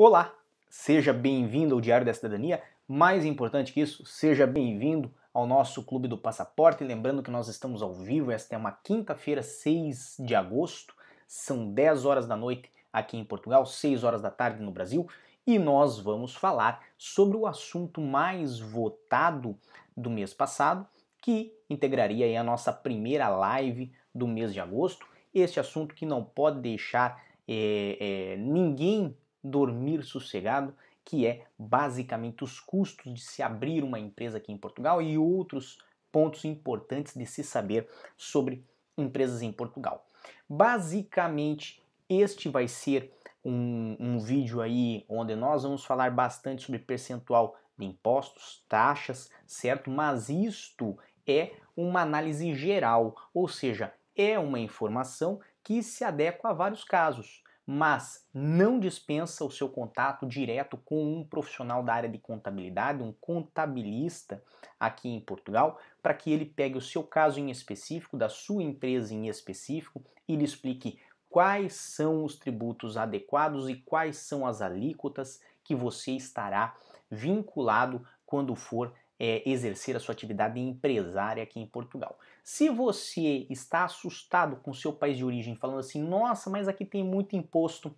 Olá, 0.00 0.32
seja 0.70 1.12
bem-vindo 1.12 1.74
ao 1.74 1.80
Diário 1.80 2.06
da 2.06 2.14
Cidadania. 2.14 2.62
Mais 2.86 3.24
importante 3.24 3.72
que 3.72 3.80
isso, 3.80 4.06
seja 4.06 4.46
bem-vindo 4.46 5.12
ao 5.34 5.44
nosso 5.44 5.82
Clube 5.82 6.06
do 6.06 6.16
Passaporte. 6.16 6.84
Lembrando 6.84 7.20
que 7.20 7.32
nós 7.32 7.48
estamos 7.48 7.82
ao 7.82 7.92
vivo, 7.92 8.30
esta 8.30 8.54
é 8.54 8.58
uma 8.58 8.70
quinta-feira, 8.70 9.42
6 9.42 10.18
de 10.20 10.36
agosto, 10.36 10.94
são 11.26 11.72
10 11.72 12.04
horas 12.04 12.28
da 12.28 12.36
noite 12.36 12.70
aqui 12.92 13.16
em 13.16 13.24
Portugal, 13.24 13.66
6 13.66 14.04
horas 14.04 14.22
da 14.22 14.30
tarde 14.30 14.62
no 14.62 14.70
Brasil, 14.70 15.04
e 15.44 15.58
nós 15.58 15.98
vamos 15.98 16.32
falar 16.32 16.80
sobre 16.96 17.36
o 17.36 17.44
assunto 17.44 18.00
mais 18.00 18.60
votado 18.60 19.58
do 19.96 20.08
mês 20.08 20.32
passado, 20.32 20.86
que 21.20 21.52
integraria 21.68 22.40
a 22.40 22.44
nossa 22.44 22.72
primeira 22.72 23.28
live 23.28 23.92
do 24.14 24.28
mês 24.28 24.54
de 24.54 24.60
agosto. 24.60 25.08
Este 25.34 25.58
assunto 25.58 25.92
que 25.92 26.06
não 26.06 26.22
pode 26.22 26.60
deixar 26.60 27.20
é, 27.48 27.96
é, 27.98 28.36
ninguém 28.36 29.16
dormir 29.42 30.02
sossegado, 30.02 30.74
que 31.04 31.26
é 31.26 31.46
basicamente 31.58 32.44
os 32.44 32.60
custos 32.60 33.12
de 33.14 33.20
se 33.20 33.42
abrir 33.42 33.82
uma 33.82 33.98
empresa 33.98 34.38
aqui 34.38 34.52
em 34.52 34.58
Portugal 34.58 35.00
e 35.00 35.16
outros 35.16 35.78
pontos 36.12 36.44
importantes 36.44 37.14
de 37.14 37.24
se 37.24 37.42
saber 37.42 37.88
sobre 38.16 38.64
empresas 38.96 39.42
em 39.42 39.52
Portugal. 39.52 40.06
Basicamente, 40.48 41.82
este 42.08 42.48
vai 42.48 42.68
ser 42.68 43.12
um, 43.44 43.96
um 43.98 44.18
vídeo 44.18 44.60
aí 44.60 45.04
onde 45.08 45.34
nós 45.34 45.62
vamos 45.62 45.84
falar 45.84 46.10
bastante 46.10 46.62
sobre 46.62 46.78
percentual 46.78 47.56
de 47.78 47.86
impostos, 47.86 48.64
taxas, 48.68 49.30
certo? 49.46 49.90
Mas 49.90 50.28
isto 50.28 50.98
é 51.26 51.52
uma 51.76 52.02
análise 52.02 52.54
geral, 52.54 53.14
ou 53.32 53.46
seja, 53.46 53.94
é 54.16 54.38
uma 54.38 54.58
informação 54.58 55.40
que 55.62 55.82
se 55.82 56.02
adequa 56.02 56.50
a 56.50 56.52
vários 56.52 56.82
casos 56.82 57.42
mas 57.70 58.26
não 58.32 58.80
dispensa 58.80 59.44
o 59.44 59.50
seu 59.50 59.68
contato 59.68 60.24
direto 60.24 60.78
com 60.78 61.18
um 61.18 61.22
profissional 61.22 61.82
da 61.82 61.92
área 61.92 62.08
de 62.08 62.16
contabilidade, 62.16 63.02
um 63.02 63.12
contabilista 63.20 64.42
aqui 64.80 65.10
em 65.10 65.20
Portugal, 65.20 65.78
para 66.02 66.14
que 66.14 66.32
ele 66.32 66.46
pegue 66.46 66.78
o 66.78 66.80
seu 66.80 67.02
caso 67.02 67.38
em 67.38 67.50
específico, 67.50 68.16
da 68.16 68.30
sua 68.30 68.62
empresa 68.62 69.12
em 69.12 69.28
específico, 69.28 70.02
e 70.26 70.34
lhe 70.34 70.46
explique 70.46 70.98
quais 71.28 71.74
são 71.74 72.24
os 72.24 72.38
tributos 72.38 72.96
adequados 72.96 73.68
e 73.68 73.74
quais 73.74 74.16
são 74.16 74.46
as 74.46 74.62
alíquotas 74.62 75.38
que 75.62 75.74
você 75.74 76.12
estará 76.12 76.74
vinculado 77.10 78.02
quando 78.24 78.56
for 78.56 78.94
é, 79.18 79.48
exercer 79.48 79.96
a 79.96 80.00
sua 80.00 80.12
atividade 80.12 80.60
empresária 80.60 81.42
aqui 81.42 81.60
em 81.60 81.66
Portugal. 81.66 82.18
Se 82.42 82.68
você 82.68 83.46
está 83.50 83.84
assustado 83.84 84.56
com 84.56 84.72
seu 84.72 84.92
país 84.92 85.16
de 85.16 85.24
origem, 85.24 85.56
falando 85.56 85.80
assim, 85.80 86.02
nossa, 86.02 86.48
mas 86.48 86.68
aqui 86.68 86.84
tem 86.84 87.02
muito 87.02 87.36
imposto, 87.36 87.94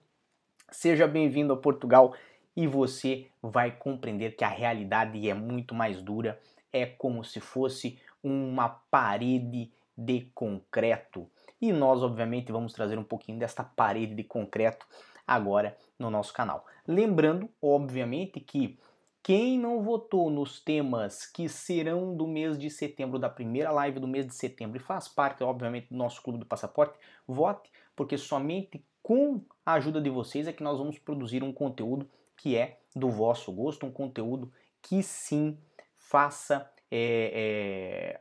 seja 0.70 1.06
bem-vindo 1.06 1.52
a 1.52 1.56
Portugal 1.56 2.14
e 2.56 2.66
você 2.66 3.28
vai 3.42 3.70
compreender 3.70 4.36
que 4.36 4.44
a 4.44 4.48
realidade 4.48 5.28
é 5.28 5.34
muito 5.34 5.74
mais 5.74 6.02
dura, 6.02 6.40
é 6.72 6.86
como 6.86 7.24
se 7.24 7.40
fosse 7.40 7.98
uma 8.22 8.68
parede 8.68 9.70
de 9.96 10.22
concreto. 10.34 11.30
E 11.60 11.72
nós, 11.72 12.02
obviamente, 12.02 12.50
vamos 12.50 12.72
trazer 12.72 12.98
um 12.98 13.04
pouquinho 13.04 13.38
desta 13.38 13.62
parede 13.62 14.14
de 14.14 14.24
concreto 14.24 14.86
agora 15.26 15.76
no 15.98 16.10
nosso 16.10 16.32
canal. 16.32 16.66
Lembrando, 16.86 17.48
obviamente, 17.60 18.40
que 18.40 18.78
quem 19.22 19.58
não 19.58 19.82
votou 19.82 20.30
nos 20.30 20.60
temas 20.60 21.26
que 21.26 21.48
serão 21.48 22.16
do 22.16 22.26
mês 22.26 22.58
de 22.58 22.70
setembro, 22.70 23.18
da 23.18 23.28
primeira 23.28 23.70
live 23.70 24.00
do 24.00 24.08
mês 24.08 24.26
de 24.26 24.34
setembro, 24.34 24.78
e 24.78 24.80
faz 24.80 25.08
parte, 25.08 25.44
obviamente, 25.44 25.88
do 25.90 25.96
nosso 25.96 26.22
Clube 26.22 26.38
do 26.38 26.46
Passaporte, 26.46 26.98
vote, 27.26 27.70
porque 27.94 28.16
somente 28.16 28.84
com 29.02 29.42
a 29.64 29.74
ajuda 29.74 30.00
de 30.00 30.08
vocês 30.08 30.46
é 30.46 30.52
que 30.52 30.62
nós 30.62 30.78
vamos 30.78 30.98
produzir 30.98 31.42
um 31.42 31.52
conteúdo 31.52 32.08
que 32.36 32.56
é 32.56 32.78
do 32.96 33.10
vosso 33.10 33.52
gosto, 33.52 33.86
um 33.86 33.92
conteúdo 33.92 34.52
que 34.80 35.02
sim 35.02 35.58
faça, 35.96 36.70
é, 36.90 38.14
é, 38.14 38.20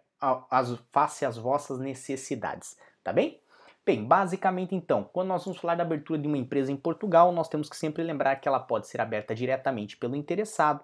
as, 0.51 0.77
faça 0.91 1.27
as 1.27 1.37
vossas 1.37 1.79
necessidades, 1.79 2.77
tá 3.03 3.13
bem? 3.13 3.39
Bem, 3.85 4.05
basicamente 4.05 4.75
então, 4.75 5.03
quando 5.03 5.29
nós 5.29 5.43
vamos 5.43 5.59
falar 5.59 5.75
da 5.75 5.83
abertura 5.83 6.19
de 6.19 6.27
uma 6.27 6.37
empresa 6.37 6.71
em 6.71 6.77
Portugal, 6.77 7.31
nós 7.31 7.47
temos 7.47 7.69
que 7.69 7.75
sempre 7.75 8.03
lembrar 8.03 8.35
que 8.35 8.47
ela 8.47 8.59
pode 8.59 8.87
ser 8.87 9.01
aberta 9.01 9.33
diretamente 9.33 9.97
pelo 9.97 10.15
interessado 10.15 10.83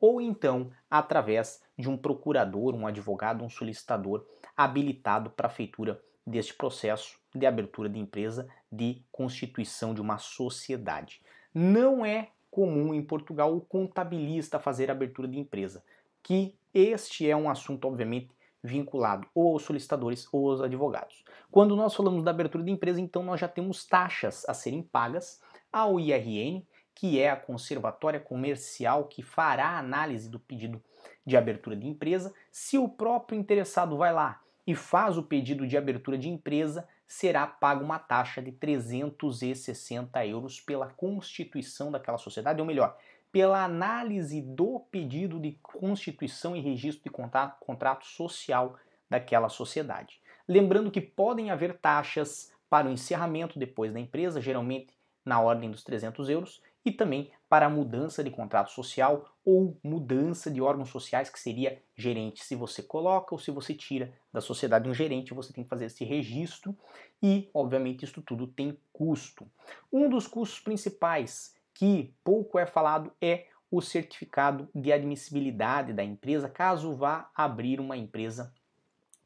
ou 0.00 0.20
então 0.20 0.70
através 0.90 1.62
de 1.78 1.88
um 1.88 1.96
procurador, 1.96 2.74
um 2.74 2.86
advogado, 2.86 3.44
um 3.44 3.50
solicitador 3.50 4.24
habilitado 4.56 5.30
para 5.30 5.48
a 5.48 5.50
feitura 5.50 6.00
deste 6.26 6.54
processo 6.54 7.18
de 7.34 7.46
abertura 7.46 7.88
de 7.88 7.98
empresa, 7.98 8.48
de 8.72 9.02
constituição 9.12 9.94
de 9.94 10.00
uma 10.00 10.18
sociedade. 10.18 11.20
Não 11.54 12.04
é 12.04 12.30
comum 12.50 12.94
em 12.94 13.02
Portugal 13.02 13.54
o 13.54 13.60
contabilista 13.60 14.58
fazer 14.58 14.90
abertura 14.90 15.28
de 15.28 15.38
empresa, 15.38 15.84
que 16.22 16.54
este 16.72 17.28
é 17.28 17.36
um 17.36 17.48
assunto 17.48 17.86
obviamente 17.86 18.30
vinculado 18.66 19.26
ou 19.34 19.52
aos 19.52 19.62
solicitadores 19.62 20.28
ou 20.32 20.50
aos 20.50 20.60
advogados. 20.60 21.24
Quando 21.50 21.76
nós 21.76 21.94
falamos 21.94 22.22
da 22.22 22.30
abertura 22.30 22.64
de 22.64 22.70
empresa, 22.70 23.00
então 23.00 23.22
nós 23.22 23.40
já 23.40 23.48
temos 23.48 23.86
taxas 23.86 24.44
a 24.48 24.54
serem 24.54 24.82
pagas 24.82 25.40
ao 25.72 25.98
IRN, 26.00 26.66
que 26.94 27.20
é 27.20 27.30
a 27.30 27.36
conservatória 27.36 28.18
comercial 28.18 29.04
que 29.04 29.22
fará 29.22 29.68
a 29.70 29.78
análise 29.78 30.30
do 30.30 30.40
pedido 30.40 30.82
de 31.24 31.36
abertura 31.36 31.76
de 31.76 31.86
empresa. 31.86 32.34
Se 32.50 32.78
o 32.78 32.88
próprio 32.88 33.38
interessado 33.38 33.96
vai 33.96 34.12
lá 34.12 34.40
e 34.66 34.74
faz 34.74 35.16
o 35.16 35.22
pedido 35.22 35.66
de 35.66 35.76
abertura 35.76 36.18
de 36.18 36.28
empresa, 36.28 36.88
será 37.06 37.46
paga 37.46 37.84
uma 37.84 37.98
taxa 37.98 38.42
de 38.42 38.50
360 38.50 40.26
euros 40.26 40.60
pela 40.60 40.88
constituição 40.88 41.90
daquela 41.92 42.18
sociedade, 42.18 42.60
ou 42.60 42.66
melhor, 42.66 42.96
pela 43.36 43.62
análise 43.62 44.40
do 44.40 44.80
pedido 44.90 45.38
de 45.38 45.58
constituição 45.62 46.56
e 46.56 46.60
registro 46.62 47.04
de 47.04 47.10
contrato, 47.10 47.60
contrato 47.60 48.06
social 48.06 48.78
daquela 49.10 49.50
sociedade. 49.50 50.22
Lembrando 50.48 50.90
que 50.90 51.02
podem 51.02 51.50
haver 51.50 51.76
taxas 51.76 52.50
para 52.70 52.88
o 52.88 52.90
encerramento 52.90 53.58
depois 53.58 53.92
da 53.92 54.00
empresa, 54.00 54.40
geralmente 54.40 54.96
na 55.22 55.38
ordem 55.38 55.70
dos 55.70 55.84
300 55.84 56.30
euros, 56.30 56.62
e 56.82 56.90
também 56.90 57.30
para 57.46 57.66
a 57.66 57.68
mudança 57.68 58.24
de 58.24 58.30
contrato 58.30 58.70
social 58.70 59.28
ou 59.44 59.78
mudança 59.84 60.50
de 60.50 60.62
órgãos 60.62 60.88
sociais, 60.88 61.28
que 61.28 61.38
seria 61.38 61.82
gerente. 61.94 62.42
Se 62.42 62.56
você 62.56 62.82
coloca 62.82 63.34
ou 63.34 63.38
se 63.38 63.50
você 63.50 63.74
tira 63.74 64.14
da 64.32 64.40
sociedade 64.40 64.88
um 64.88 64.94
gerente, 64.94 65.34
você 65.34 65.52
tem 65.52 65.62
que 65.62 65.68
fazer 65.68 65.84
esse 65.84 66.06
registro 66.06 66.74
e, 67.22 67.50
obviamente, 67.52 68.02
isso 68.02 68.22
tudo 68.22 68.46
tem 68.46 68.78
custo. 68.94 69.46
Um 69.92 70.08
dos 70.08 70.26
custos 70.26 70.58
principais 70.58 71.55
que 71.76 72.14
pouco 72.24 72.58
é 72.58 72.64
falado 72.64 73.12
é 73.20 73.46
o 73.70 73.82
certificado 73.82 74.68
de 74.74 74.92
admissibilidade 74.92 75.92
da 75.92 76.02
empresa, 76.02 76.48
caso 76.48 76.94
vá 76.94 77.30
abrir 77.34 77.80
uma 77.80 77.96
empresa 77.96 78.52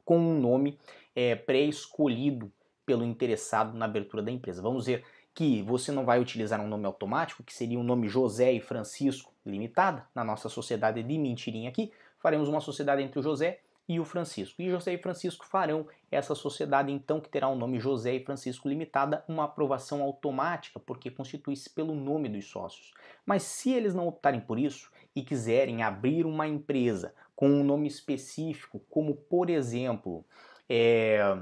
com 0.03 0.17
um 0.17 0.39
nome 0.39 0.77
é, 1.15 1.35
pré-escolhido 1.35 2.51
pelo 2.85 3.05
interessado 3.05 3.77
na 3.77 3.85
abertura 3.85 4.21
da 4.21 4.31
empresa. 4.31 4.61
Vamos 4.61 4.85
dizer 4.85 5.05
que 5.33 5.61
você 5.61 5.93
não 5.93 6.03
vai 6.03 6.19
utilizar 6.19 6.59
um 6.59 6.67
nome 6.67 6.85
automático, 6.85 7.43
que 7.43 7.53
seria 7.53 7.79
o 7.79 7.83
nome 7.83 8.09
José 8.09 8.51
e 8.51 8.59
Francisco 8.59 9.31
Limitada, 9.45 10.05
na 10.13 10.23
nossa 10.23 10.49
sociedade 10.49 11.01
de 11.01 11.17
mentirinha 11.17 11.69
aqui, 11.69 11.91
faremos 12.19 12.49
uma 12.49 12.59
sociedade 12.59 13.01
entre 13.01 13.19
o 13.19 13.23
José 13.23 13.61
e 13.91 13.99
o 13.99 14.05
Francisco. 14.05 14.61
E 14.61 14.69
José 14.69 14.93
e 14.93 14.97
Francisco 14.97 15.45
farão 15.45 15.85
essa 16.09 16.33
sociedade 16.33 16.93
então 16.93 17.19
que 17.19 17.29
terá 17.29 17.49
o 17.49 17.57
nome 17.57 17.77
José 17.77 18.15
e 18.15 18.23
Francisco 18.23 18.69
Limitada 18.69 19.21
uma 19.27 19.43
aprovação 19.43 20.01
automática, 20.01 20.79
porque 20.79 21.11
constitui-se 21.11 21.69
pelo 21.69 21.93
nome 21.93 22.29
dos 22.29 22.45
sócios. 22.45 22.93
Mas 23.25 23.43
se 23.43 23.69
eles 23.73 23.93
não 23.93 24.07
optarem 24.07 24.39
por 24.39 24.57
isso 24.57 24.89
e 25.13 25.21
quiserem 25.21 25.83
abrir 25.83 26.25
uma 26.25 26.47
empresa 26.47 27.13
com 27.35 27.49
um 27.49 27.65
nome 27.65 27.85
específico, 27.85 28.79
como 28.89 29.13
por 29.13 29.49
exemplo 29.49 30.23
é, 30.69 31.37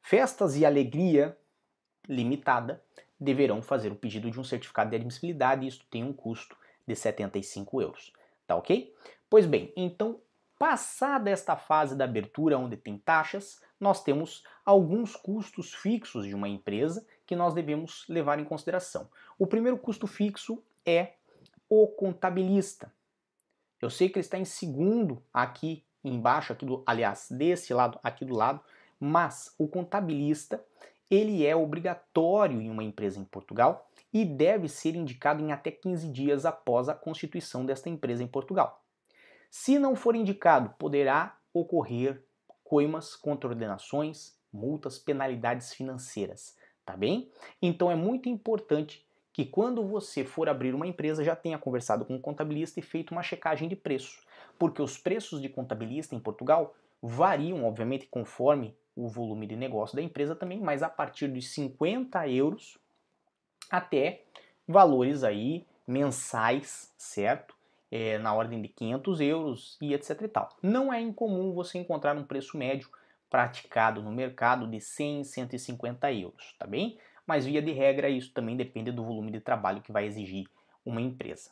Festas 0.00 0.56
e 0.56 0.64
Alegria 0.64 1.36
Limitada, 2.08 2.82
deverão 3.20 3.60
fazer 3.60 3.92
o 3.92 3.96
pedido 3.96 4.30
de 4.30 4.40
um 4.40 4.44
certificado 4.44 4.88
de 4.88 4.96
admissibilidade 4.96 5.66
e 5.66 5.68
isso 5.68 5.84
tem 5.90 6.02
um 6.02 6.12
custo 6.12 6.56
de 6.86 6.96
75 6.96 7.82
euros. 7.82 8.14
Tá 8.46 8.56
ok? 8.56 8.94
Pois 9.28 9.44
bem, 9.44 9.70
então 9.76 10.20
Passada 10.58 11.30
esta 11.30 11.56
fase 11.56 11.96
da 11.96 12.04
abertura, 12.04 12.58
onde 12.58 12.76
tem 12.76 12.96
taxas, 12.96 13.60
nós 13.78 14.02
temos 14.02 14.44
alguns 14.64 15.16
custos 15.16 15.74
fixos 15.74 16.26
de 16.26 16.34
uma 16.34 16.48
empresa 16.48 17.04
que 17.26 17.34
nós 17.34 17.54
devemos 17.54 18.04
levar 18.08 18.38
em 18.38 18.44
consideração. 18.44 19.08
O 19.38 19.46
primeiro 19.46 19.76
custo 19.76 20.06
fixo 20.06 20.62
é 20.86 21.14
o 21.68 21.88
contabilista. 21.88 22.92
Eu 23.80 23.90
sei 23.90 24.08
que 24.08 24.18
ele 24.18 24.24
está 24.24 24.38
em 24.38 24.44
segundo 24.44 25.22
aqui 25.32 25.84
embaixo, 26.02 26.52
aqui 26.52 26.64
do, 26.64 26.82
aliás, 26.86 27.28
desse 27.30 27.72
lado, 27.74 27.98
aqui 28.02 28.24
do 28.24 28.34
lado, 28.34 28.60
mas 29.00 29.54
o 29.58 29.66
contabilista 29.66 30.64
ele 31.10 31.46
é 31.46 31.54
obrigatório 31.54 32.60
em 32.60 32.70
uma 32.70 32.82
empresa 32.82 33.20
em 33.20 33.24
Portugal 33.24 33.88
e 34.12 34.24
deve 34.24 34.68
ser 34.68 34.94
indicado 34.94 35.42
em 35.42 35.52
até 35.52 35.70
15 35.70 36.08
dias 36.08 36.46
após 36.46 36.88
a 36.88 36.94
constituição 36.94 37.66
desta 37.66 37.88
empresa 37.88 38.22
em 38.22 38.26
Portugal. 38.26 38.83
Se 39.56 39.78
não 39.78 39.94
for 39.94 40.16
indicado, 40.16 40.74
poderá 40.80 41.38
ocorrer 41.52 42.20
coimas, 42.64 43.14
contraordenações, 43.14 44.36
multas, 44.52 44.98
penalidades 44.98 45.72
financeiras, 45.72 46.56
tá 46.84 46.96
bem? 46.96 47.30
Então 47.62 47.88
é 47.88 47.94
muito 47.94 48.28
importante 48.28 49.06
que 49.32 49.46
quando 49.46 49.86
você 49.86 50.24
for 50.24 50.48
abrir 50.48 50.74
uma 50.74 50.88
empresa 50.88 51.22
já 51.22 51.36
tenha 51.36 51.56
conversado 51.56 52.04
com 52.04 52.16
um 52.16 52.20
contabilista 52.20 52.80
e 52.80 52.82
feito 52.82 53.12
uma 53.12 53.22
checagem 53.22 53.68
de 53.68 53.76
preço, 53.76 54.26
porque 54.58 54.82
os 54.82 54.98
preços 54.98 55.40
de 55.40 55.48
contabilista 55.48 56.16
em 56.16 56.20
Portugal 56.20 56.74
variam, 57.00 57.64
obviamente, 57.64 58.08
conforme 58.08 58.76
o 58.96 59.06
volume 59.06 59.46
de 59.46 59.54
negócio 59.54 59.94
da 59.94 60.02
empresa 60.02 60.34
também, 60.34 60.60
mas 60.60 60.82
a 60.82 60.88
partir 60.88 61.30
de 61.30 61.40
50 61.40 62.28
euros 62.28 62.76
até 63.70 64.24
valores 64.66 65.22
aí 65.22 65.64
mensais, 65.86 66.92
certo? 66.98 67.54
É, 67.96 68.18
na 68.18 68.34
ordem 68.34 68.60
de 68.60 68.66
500 68.66 69.20
euros 69.20 69.78
e 69.80 69.94
etc 69.94 70.22
e 70.22 70.28
tal. 70.28 70.48
Não 70.60 70.92
é 70.92 71.00
incomum 71.00 71.52
você 71.52 71.78
encontrar 71.78 72.16
um 72.16 72.24
preço 72.24 72.56
médio 72.58 72.88
praticado 73.30 74.02
no 74.02 74.10
mercado 74.10 74.66
de 74.66 74.80
100, 74.80 75.22
150 75.22 76.12
euros, 76.12 76.56
tá 76.58 76.66
bem? 76.66 76.98
Mas 77.24 77.46
via 77.46 77.62
de 77.62 77.70
regra 77.70 78.08
isso 78.08 78.32
também 78.32 78.56
depende 78.56 78.90
do 78.90 79.04
volume 79.04 79.30
de 79.30 79.38
trabalho 79.38 79.80
que 79.80 79.92
vai 79.92 80.06
exigir 80.06 80.48
uma 80.84 81.00
empresa. 81.00 81.50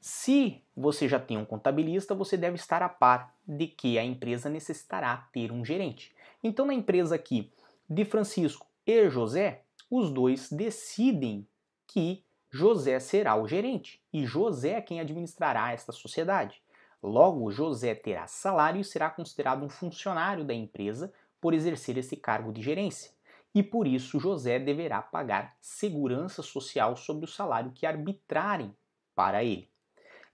Se 0.00 0.62
você 0.76 1.08
já 1.08 1.18
tem 1.18 1.36
um 1.36 1.44
contabilista, 1.44 2.14
você 2.14 2.36
deve 2.36 2.56
estar 2.56 2.82
a 2.82 2.88
par 2.88 3.34
de 3.46 3.66
que 3.66 3.98
a 3.98 4.04
empresa 4.04 4.48
necessitará 4.48 5.28
ter 5.32 5.52
um 5.52 5.64
gerente. 5.64 6.14
Então, 6.42 6.64
na 6.64 6.74
empresa 6.74 7.14
aqui 7.14 7.50
de 7.88 8.04
Francisco 8.04 8.66
e 8.86 9.10
José, 9.10 9.62
os 9.90 10.10
dois 10.10 10.50
decidem 10.50 11.46
que 11.86 12.24
José 12.56 12.98
será 12.98 13.36
o 13.36 13.46
gerente 13.46 14.02
e 14.10 14.24
José 14.24 14.70
é 14.70 14.80
quem 14.80 14.98
administrará 14.98 15.72
esta 15.72 15.92
sociedade. 15.92 16.62
Logo, 17.02 17.50
José 17.50 17.94
terá 17.94 18.26
salário 18.26 18.80
e 18.80 18.84
será 18.84 19.10
considerado 19.10 19.62
um 19.62 19.68
funcionário 19.68 20.42
da 20.42 20.54
empresa 20.54 21.12
por 21.38 21.52
exercer 21.52 21.98
esse 21.98 22.16
cargo 22.16 22.50
de 22.50 22.62
gerência. 22.62 23.12
E 23.54 23.62
por 23.62 23.86
isso 23.86 24.18
José 24.18 24.58
deverá 24.58 25.02
pagar 25.02 25.54
segurança 25.60 26.42
social 26.42 26.96
sobre 26.96 27.26
o 27.26 27.28
salário 27.28 27.72
que 27.72 27.84
arbitrarem 27.84 28.74
para 29.14 29.44
ele. 29.44 29.68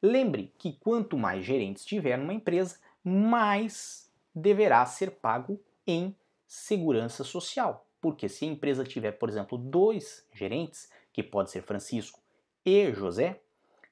Lembre 0.01 0.55
que 0.57 0.75
quanto 0.75 1.19
mais 1.19 1.45
gerentes 1.45 1.85
tiver 1.85 2.17
numa 2.17 2.35
empresa, 2.35 2.79
mais 3.03 4.09
deverá 4.33 4.87
ser 4.87 5.11
pago 5.11 5.61
em 5.85 6.17
segurança 6.47 7.25
social. 7.25 7.85
Porque 8.01 8.29
se 8.29 8.45
a 8.45 8.49
empresa 8.49 8.85
tiver, 8.85 9.13
por 9.13 9.29
exemplo, 9.29 9.59
dois 9.59 10.27
gerentes, 10.33 10.89
que 11.13 11.23
pode 11.23 11.51
ser 11.51 11.63
Francisco 11.63 12.21
e 12.65 12.91
José, 12.93 13.41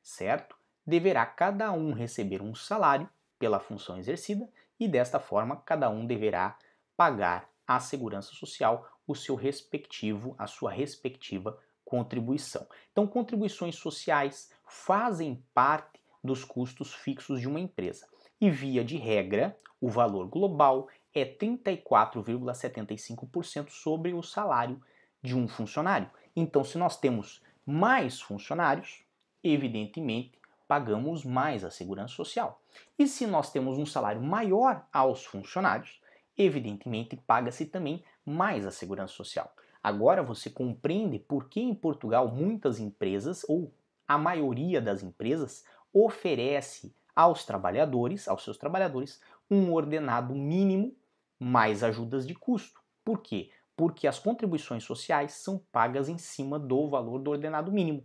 certo? 0.02 0.56
Deverá 0.86 1.26
cada 1.26 1.72
um 1.72 1.92
receber 1.92 2.40
um 2.42 2.54
salário 2.54 3.08
pela 3.38 3.60
função 3.60 3.98
exercida 3.98 4.48
e 4.78 4.88
desta 4.88 5.20
forma 5.20 5.56
cada 5.56 5.90
um 5.90 6.06
deverá 6.06 6.56
pagar 6.96 7.50
à 7.66 7.80
segurança 7.80 8.32
social 8.32 8.88
o 9.06 9.14
seu 9.14 9.34
respectivo, 9.34 10.34
a 10.38 10.46
sua 10.46 10.70
respectiva 10.70 11.58
contribuição. 11.84 12.66
Então, 12.92 13.06
contribuições 13.06 13.74
sociais 13.74 14.50
fazem 14.64 15.44
parte 15.52 16.00
dos 16.22 16.44
custos 16.44 16.94
fixos 16.94 17.40
de 17.40 17.48
uma 17.48 17.58
empresa. 17.58 18.06
E 18.40 18.48
via 18.48 18.84
de 18.84 18.96
regra, 18.96 19.58
o 19.80 19.88
valor 19.88 20.28
global 20.28 20.86
é 21.12 21.24
34,75% 21.24 23.70
sobre 23.70 24.14
o 24.14 24.22
salário 24.22 24.80
de 25.20 25.36
um 25.36 25.48
funcionário. 25.48 26.08
Então, 26.40 26.64
se 26.64 26.78
nós 26.78 26.96
temos 26.96 27.42
mais 27.66 28.18
funcionários, 28.18 29.04
evidentemente 29.44 30.38
pagamos 30.66 31.22
mais 31.22 31.64
a 31.64 31.70
segurança 31.70 32.14
social. 32.14 32.62
E 32.98 33.06
se 33.06 33.26
nós 33.26 33.52
temos 33.52 33.76
um 33.76 33.84
salário 33.84 34.22
maior 34.22 34.86
aos 34.90 35.22
funcionários, 35.22 36.00
evidentemente 36.38 37.14
paga-se 37.14 37.66
também 37.66 38.02
mais 38.24 38.66
a 38.66 38.70
segurança 38.70 39.12
social. 39.12 39.54
Agora 39.82 40.22
você 40.22 40.48
compreende 40.48 41.18
por 41.18 41.50
que 41.50 41.60
em 41.60 41.74
Portugal 41.74 42.28
muitas 42.28 42.80
empresas, 42.80 43.44
ou 43.46 43.70
a 44.08 44.16
maioria 44.16 44.80
das 44.80 45.02
empresas, 45.02 45.64
oferece 45.92 46.94
aos 47.14 47.44
trabalhadores, 47.44 48.28
aos 48.28 48.42
seus 48.42 48.56
trabalhadores, 48.56 49.20
um 49.50 49.74
ordenado 49.74 50.34
mínimo 50.34 50.96
mais 51.38 51.82
ajudas 51.82 52.26
de 52.26 52.34
custo. 52.34 52.80
Por 53.04 53.20
quê? 53.20 53.50
Porque 53.80 54.06
as 54.06 54.18
contribuições 54.18 54.84
sociais 54.84 55.32
são 55.32 55.56
pagas 55.72 56.10
em 56.10 56.18
cima 56.18 56.58
do 56.58 56.90
valor 56.90 57.18
do 57.18 57.30
ordenado 57.30 57.72
mínimo. 57.72 58.04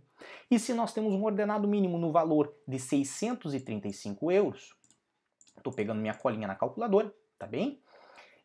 E 0.50 0.58
se 0.58 0.72
nós 0.72 0.94
temos 0.94 1.12
um 1.12 1.22
ordenado 1.22 1.68
mínimo 1.68 1.98
no 1.98 2.10
valor 2.10 2.56
de 2.66 2.78
635 2.78 4.32
euros, 4.32 4.74
estou 5.54 5.70
pegando 5.70 6.00
minha 6.00 6.14
colinha 6.14 6.48
na 6.48 6.54
calculadora, 6.54 7.14
tá 7.38 7.46
bem? 7.46 7.78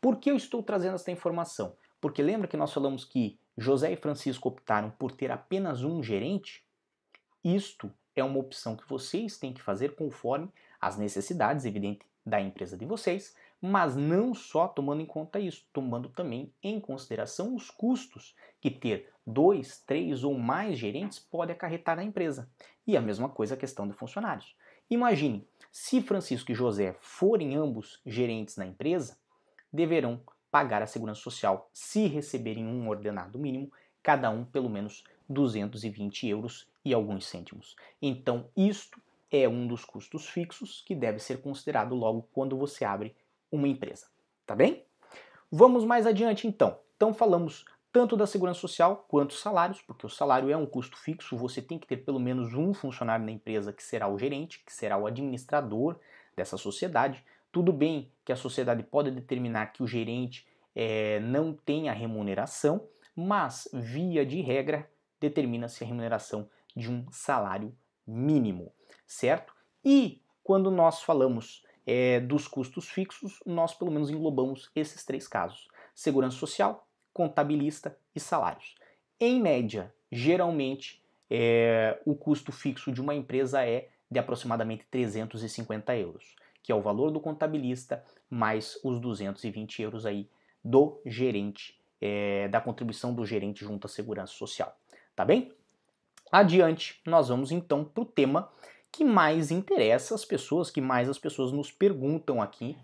Por 0.00 0.16
que 0.16 0.30
eu 0.30 0.36
estou 0.36 0.62
trazendo 0.62 0.94
essa 0.94 1.10
informação? 1.10 1.76
Porque 2.00 2.22
lembra 2.22 2.48
que 2.48 2.56
nós 2.56 2.72
falamos 2.72 3.04
que 3.04 3.38
José 3.56 3.92
e 3.92 3.96
Francisco 3.96 4.48
optaram 4.48 4.90
por 4.90 5.12
ter 5.12 5.30
apenas 5.30 5.82
um 5.82 6.02
gerente? 6.02 6.64
Isto 7.44 7.92
é 8.20 8.24
uma 8.24 8.38
opção 8.38 8.76
que 8.76 8.88
vocês 8.88 9.36
têm 9.38 9.52
que 9.52 9.62
fazer 9.62 9.94
conforme 9.94 10.48
as 10.80 10.96
necessidades, 10.96 11.64
evidente, 11.64 12.06
da 12.24 12.40
empresa 12.40 12.76
de 12.76 12.84
vocês, 12.84 13.34
mas 13.60 13.96
não 13.96 14.34
só 14.34 14.68
tomando 14.68 15.00
em 15.00 15.06
conta 15.06 15.40
isso, 15.40 15.66
tomando 15.72 16.08
também 16.08 16.52
em 16.62 16.78
consideração 16.78 17.54
os 17.54 17.70
custos 17.70 18.34
que 18.60 18.70
ter 18.70 19.10
dois, 19.26 19.82
três 19.86 20.22
ou 20.22 20.38
mais 20.38 20.78
gerentes 20.78 21.18
pode 21.18 21.52
acarretar 21.52 21.96
na 21.96 22.04
empresa. 22.04 22.48
E 22.86 22.96
a 22.96 23.00
mesma 23.00 23.28
coisa 23.28 23.54
a 23.54 23.58
questão 23.58 23.86
de 23.88 23.94
funcionários. 23.94 24.54
Imagine, 24.90 25.46
se 25.72 26.00
Francisco 26.00 26.52
e 26.52 26.54
José 26.54 26.96
forem 27.00 27.56
ambos 27.56 28.00
gerentes 28.06 28.56
na 28.56 28.66
empresa, 28.66 29.18
deverão 29.72 30.20
pagar 30.50 30.82
a 30.82 30.86
segurança 30.86 31.20
social 31.20 31.68
se 31.72 32.06
receberem 32.06 32.66
um 32.66 32.88
ordenado 32.88 33.38
mínimo, 33.38 33.70
cada 34.02 34.30
um 34.30 34.44
pelo 34.44 34.70
menos 34.70 35.04
220 35.28 36.26
euros 36.26 36.67
e 36.84 36.94
alguns 36.94 37.26
cêntimos. 37.26 37.76
Então, 38.00 38.48
isto 38.56 39.00
é 39.30 39.48
um 39.48 39.66
dos 39.66 39.84
custos 39.84 40.26
fixos 40.26 40.82
que 40.86 40.94
deve 40.94 41.18
ser 41.18 41.40
considerado 41.40 41.94
logo 41.94 42.28
quando 42.32 42.56
você 42.56 42.84
abre 42.84 43.14
uma 43.50 43.68
empresa. 43.68 44.06
Tá 44.46 44.54
bem? 44.54 44.84
Vamos 45.50 45.84
mais 45.84 46.06
adiante 46.06 46.46
então. 46.46 46.78
Então 46.96 47.12
falamos 47.12 47.64
tanto 47.92 48.16
da 48.16 48.26
segurança 48.26 48.60
social 48.60 49.06
quanto 49.08 49.34
salários, 49.34 49.80
porque 49.82 50.06
o 50.06 50.10
salário 50.10 50.50
é 50.50 50.56
um 50.56 50.66
custo 50.66 50.96
fixo, 50.96 51.36
você 51.36 51.62
tem 51.62 51.78
que 51.78 51.86
ter 51.86 51.98
pelo 51.98 52.20
menos 52.20 52.54
um 52.54 52.74
funcionário 52.74 53.24
na 53.24 53.32
empresa 53.32 53.72
que 53.72 53.82
será 53.82 54.08
o 54.08 54.18
gerente, 54.18 54.62
que 54.64 54.72
será 54.72 54.96
o 54.98 55.06
administrador 55.06 55.98
dessa 56.36 56.56
sociedade. 56.56 57.24
Tudo 57.50 57.72
bem 57.72 58.12
que 58.24 58.32
a 58.32 58.36
sociedade 58.36 58.82
pode 58.82 59.10
determinar 59.10 59.72
que 59.72 59.82
o 59.82 59.86
gerente 59.86 60.46
é, 60.74 61.18
não 61.20 61.52
tenha 61.52 61.92
remuneração, 61.92 62.86
mas, 63.16 63.68
via 63.72 64.24
de 64.24 64.40
regra, 64.40 64.88
determina-se 65.18 65.82
a 65.82 65.86
remuneração 65.86 66.48
de 66.78 66.90
um 66.90 67.10
salário 67.10 67.76
mínimo, 68.06 68.72
certo? 69.06 69.54
E 69.84 70.22
quando 70.42 70.70
nós 70.70 71.02
falamos 71.02 71.62
é, 71.86 72.20
dos 72.20 72.46
custos 72.46 72.88
fixos, 72.88 73.40
nós 73.44 73.74
pelo 73.74 73.90
menos 73.90 74.10
englobamos 74.10 74.70
esses 74.74 75.04
três 75.04 75.26
casos: 75.26 75.68
segurança 75.94 76.36
social, 76.36 76.88
contabilista 77.12 77.98
e 78.14 78.20
salários. 78.20 78.74
Em 79.20 79.40
média, 79.40 79.94
geralmente, 80.10 81.02
é, 81.30 82.00
o 82.06 82.14
custo 82.14 82.52
fixo 82.52 82.92
de 82.92 83.00
uma 83.00 83.14
empresa 83.14 83.66
é 83.66 83.88
de 84.10 84.18
aproximadamente 84.18 84.86
350 84.90 85.96
euros 85.96 86.34
que 86.68 86.72
é 86.72 86.74
o 86.74 86.82
valor 86.82 87.10
do 87.10 87.18
contabilista 87.18 88.04
mais 88.28 88.78
os 88.84 89.00
220 89.00 89.80
euros 89.80 90.04
aí 90.04 90.28
do 90.62 91.00
gerente, 91.06 91.80
é, 91.98 92.46
da 92.48 92.60
contribuição 92.60 93.14
do 93.14 93.24
gerente 93.24 93.64
junto 93.64 93.86
à 93.86 93.88
segurança 93.88 94.34
social. 94.34 94.78
Tá 95.16 95.24
bem? 95.24 95.50
Adiante, 96.30 97.00
nós 97.06 97.28
vamos 97.28 97.50
então 97.50 97.82
para 97.82 98.02
o 98.02 98.06
tema 98.06 98.50
que 98.92 99.02
mais 99.02 99.50
interessa 99.50 100.14
as 100.14 100.26
pessoas, 100.26 100.70
que 100.70 100.80
mais 100.80 101.08
as 101.08 101.18
pessoas 101.18 101.52
nos 101.52 101.72
perguntam 101.72 102.42
aqui 102.42 102.76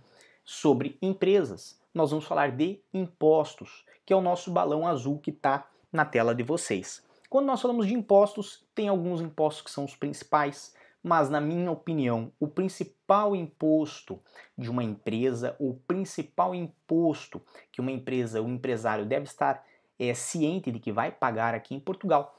sobre 0.43 0.97
empresas. 1.03 1.79
Nós 1.93 2.11
vamos 2.11 2.25
falar 2.25 2.53
de 2.53 2.81
impostos, 2.93 3.85
que 4.07 4.15
é 4.15 4.17
o 4.17 4.23
nosso 4.23 4.51
balão 4.51 4.87
azul 4.87 5.19
que 5.19 5.31
está 5.31 5.69
na 5.93 6.07
tela 6.07 6.35
de 6.35 6.43
vocês. 6.43 7.05
Quando 7.29 7.45
nós 7.45 7.61
falamos 7.61 7.87
de 7.87 7.93
impostos, 7.93 8.65
tem 8.75 8.89
alguns 8.89 9.21
impostos 9.21 9.63
que 9.63 9.71
são 9.71 9.85
os 9.85 9.95
principais, 9.95 10.75
mas 11.03 11.29
na 11.29 11.41
minha 11.41 11.71
opinião, 11.71 12.33
o 12.41 12.49
principal 12.49 13.37
imposto 13.37 14.19
de 14.57 14.71
uma 14.71 14.83
empresa, 14.83 15.55
o 15.59 15.75
principal 15.87 16.55
imposto 16.55 17.43
que 17.71 17.83
uma 17.83 17.93
empresa, 17.93 18.41
um 18.41 18.55
empresário 18.55 19.05
deve 19.05 19.27
estar 19.27 19.63
é, 19.99 20.15
ciente 20.15 20.73
de 20.73 20.79
que 20.79 20.91
vai 20.91 21.13
pagar 21.13 21.55
aqui 21.55 21.75
em 21.75 21.81
Portugal 21.81 22.35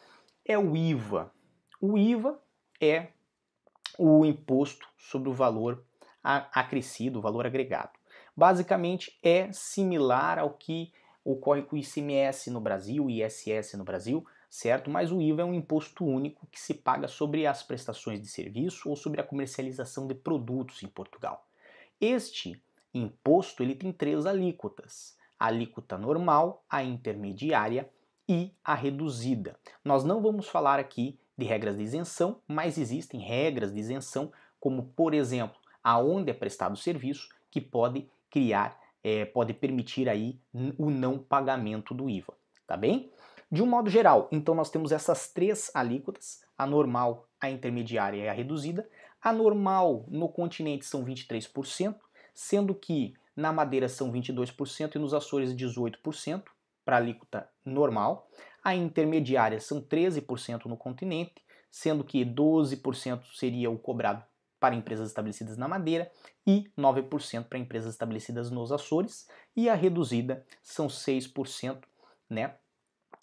é 0.45 0.57
o 0.57 0.75
IVA. 0.75 1.31
O 1.81 1.97
IVA 1.97 2.39
é 2.79 3.07
o 3.97 4.23
imposto 4.23 4.87
sobre 4.97 5.29
o 5.29 5.33
valor 5.33 5.83
acrescido, 6.23 7.19
o 7.19 7.21
valor 7.21 7.45
agregado. 7.45 7.91
Basicamente 8.37 9.17
é 9.23 9.51
similar 9.51 10.37
ao 10.37 10.51
que 10.51 10.93
ocorre 11.23 11.63
com 11.63 11.75
o 11.75 11.79
ICMS 11.79 12.51
no 12.51 12.61
Brasil, 12.61 13.09
ISS 13.09 13.73
no 13.73 13.83
Brasil, 13.83 14.25
certo? 14.49 14.89
Mas 14.89 15.11
o 15.11 15.21
IVA 15.21 15.41
é 15.41 15.45
um 15.45 15.53
imposto 15.53 16.05
único 16.05 16.45
que 16.47 16.59
se 16.59 16.73
paga 16.73 17.07
sobre 17.07 17.47
as 17.47 17.63
prestações 17.63 18.21
de 18.21 18.27
serviço 18.27 18.89
ou 18.89 18.95
sobre 18.95 19.21
a 19.21 19.23
comercialização 19.23 20.05
de 20.07 20.13
produtos 20.13 20.83
em 20.83 20.87
Portugal. 20.87 21.47
Este 21.99 22.61
imposto 22.93 23.63
ele 23.63 23.75
tem 23.75 23.91
três 23.91 24.25
alíquotas: 24.25 25.17
a 25.39 25.47
alíquota 25.47 25.97
normal, 25.97 26.63
a 26.69 26.83
intermediária 26.83 27.89
e 28.27 28.51
a 28.63 28.73
reduzida. 28.73 29.57
Nós 29.83 30.03
não 30.03 30.21
vamos 30.21 30.47
falar 30.47 30.79
aqui 30.79 31.19
de 31.37 31.45
regras 31.45 31.77
de 31.77 31.83
isenção, 31.83 32.41
mas 32.47 32.77
existem 32.77 33.19
regras 33.19 33.73
de 33.73 33.79
isenção, 33.79 34.31
como 34.59 34.83
por 34.95 35.13
exemplo, 35.13 35.57
aonde 35.83 36.31
é 36.31 36.33
prestado 36.33 36.73
o 36.73 36.77
serviço, 36.77 37.29
que 37.51 37.61
pode 37.61 38.09
criar, 38.29 38.79
é, 39.03 39.25
pode 39.25 39.53
permitir 39.53 40.09
aí 40.09 40.39
o 40.77 40.89
não 40.89 41.19
pagamento 41.19 41.93
do 41.93 42.09
IVA, 42.09 42.33
tá 42.65 42.75
bem? 42.75 43.11
De 43.51 43.61
um 43.61 43.67
modo 43.67 43.89
geral, 43.89 44.27
então 44.31 44.55
nós 44.55 44.69
temos 44.69 44.91
essas 44.91 45.31
três 45.31 45.69
alíquotas, 45.73 46.43
a 46.57 46.65
normal, 46.65 47.27
a 47.39 47.49
intermediária 47.49 48.23
e 48.23 48.27
a 48.27 48.33
reduzida. 48.33 48.89
A 49.21 49.31
normal 49.31 50.05
no 50.07 50.27
continente 50.27 50.85
são 50.85 51.05
23%, 51.05 51.95
sendo 52.33 52.73
que 52.73 53.13
na 53.35 53.53
Madeira 53.53 53.87
são 53.87 54.11
22% 54.11 54.95
e 54.95 54.99
nos 54.99 55.13
Açores 55.13 55.53
18% 55.53 56.43
para 56.85 56.97
alíquota 56.97 57.49
normal. 57.65 58.29
A 58.63 58.75
intermediária 58.75 59.59
são 59.59 59.81
13% 59.81 60.65
no 60.65 60.77
continente, 60.77 61.43
sendo 61.69 62.03
que 62.03 62.23
12% 62.23 63.23
seria 63.33 63.69
o 63.69 63.77
cobrado 63.77 64.23
para 64.59 64.75
empresas 64.75 65.09
estabelecidas 65.09 65.57
na 65.57 65.67
Madeira 65.67 66.09
e 66.47 66.71
9% 66.77 67.45
para 67.45 67.59
empresas 67.59 67.93
estabelecidas 67.93 68.49
nos 68.49 68.71
Açores, 68.71 69.27
e 69.55 69.69
a 69.69 69.75
reduzida 69.75 70.45
são 70.63 70.87
6%, 70.87 71.83
né, 72.29 72.55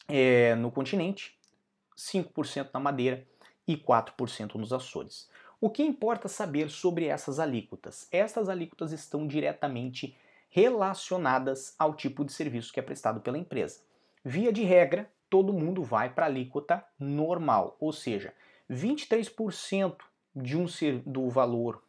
é, 0.08 0.54
no 0.56 0.70
continente, 0.70 1.38
5% 1.96 2.70
na 2.74 2.80
Madeira 2.80 3.26
e 3.66 3.76
4% 3.76 4.54
nos 4.54 4.72
Açores. 4.72 5.28
O 5.60 5.70
que 5.70 5.82
importa 5.82 6.28
saber 6.28 6.70
sobre 6.70 7.06
essas 7.06 7.38
alíquotas? 7.38 8.08
Estas 8.10 8.48
alíquotas 8.48 8.92
estão 8.92 9.26
diretamente 9.26 10.16
relacionadas 10.54 11.74
ao 11.78 11.94
tipo 11.94 12.22
de 12.26 12.30
serviço 12.30 12.74
que 12.74 12.78
é 12.78 12.82
prestado 12.82 13.22
pela 13.22 13.38
empresa. 13.38 13.80
Via 14.22 14.52
de 14.52 14.62
regra, 14.62 15.10
todo 15.30 15.50
mundo 15.50 15.82
vai 15.82 16.12
para 16.12 16.26
a 16.26 16.28
alíquota 16.28 16.84
normal, 17.00 17.74
ou 17.80 17.90
seja, 17.90 18.34
23% 18.70 19.96
de 20.36 20.58
um 20.58 20.66
do 21.06 21.30
valor 21.30 21.82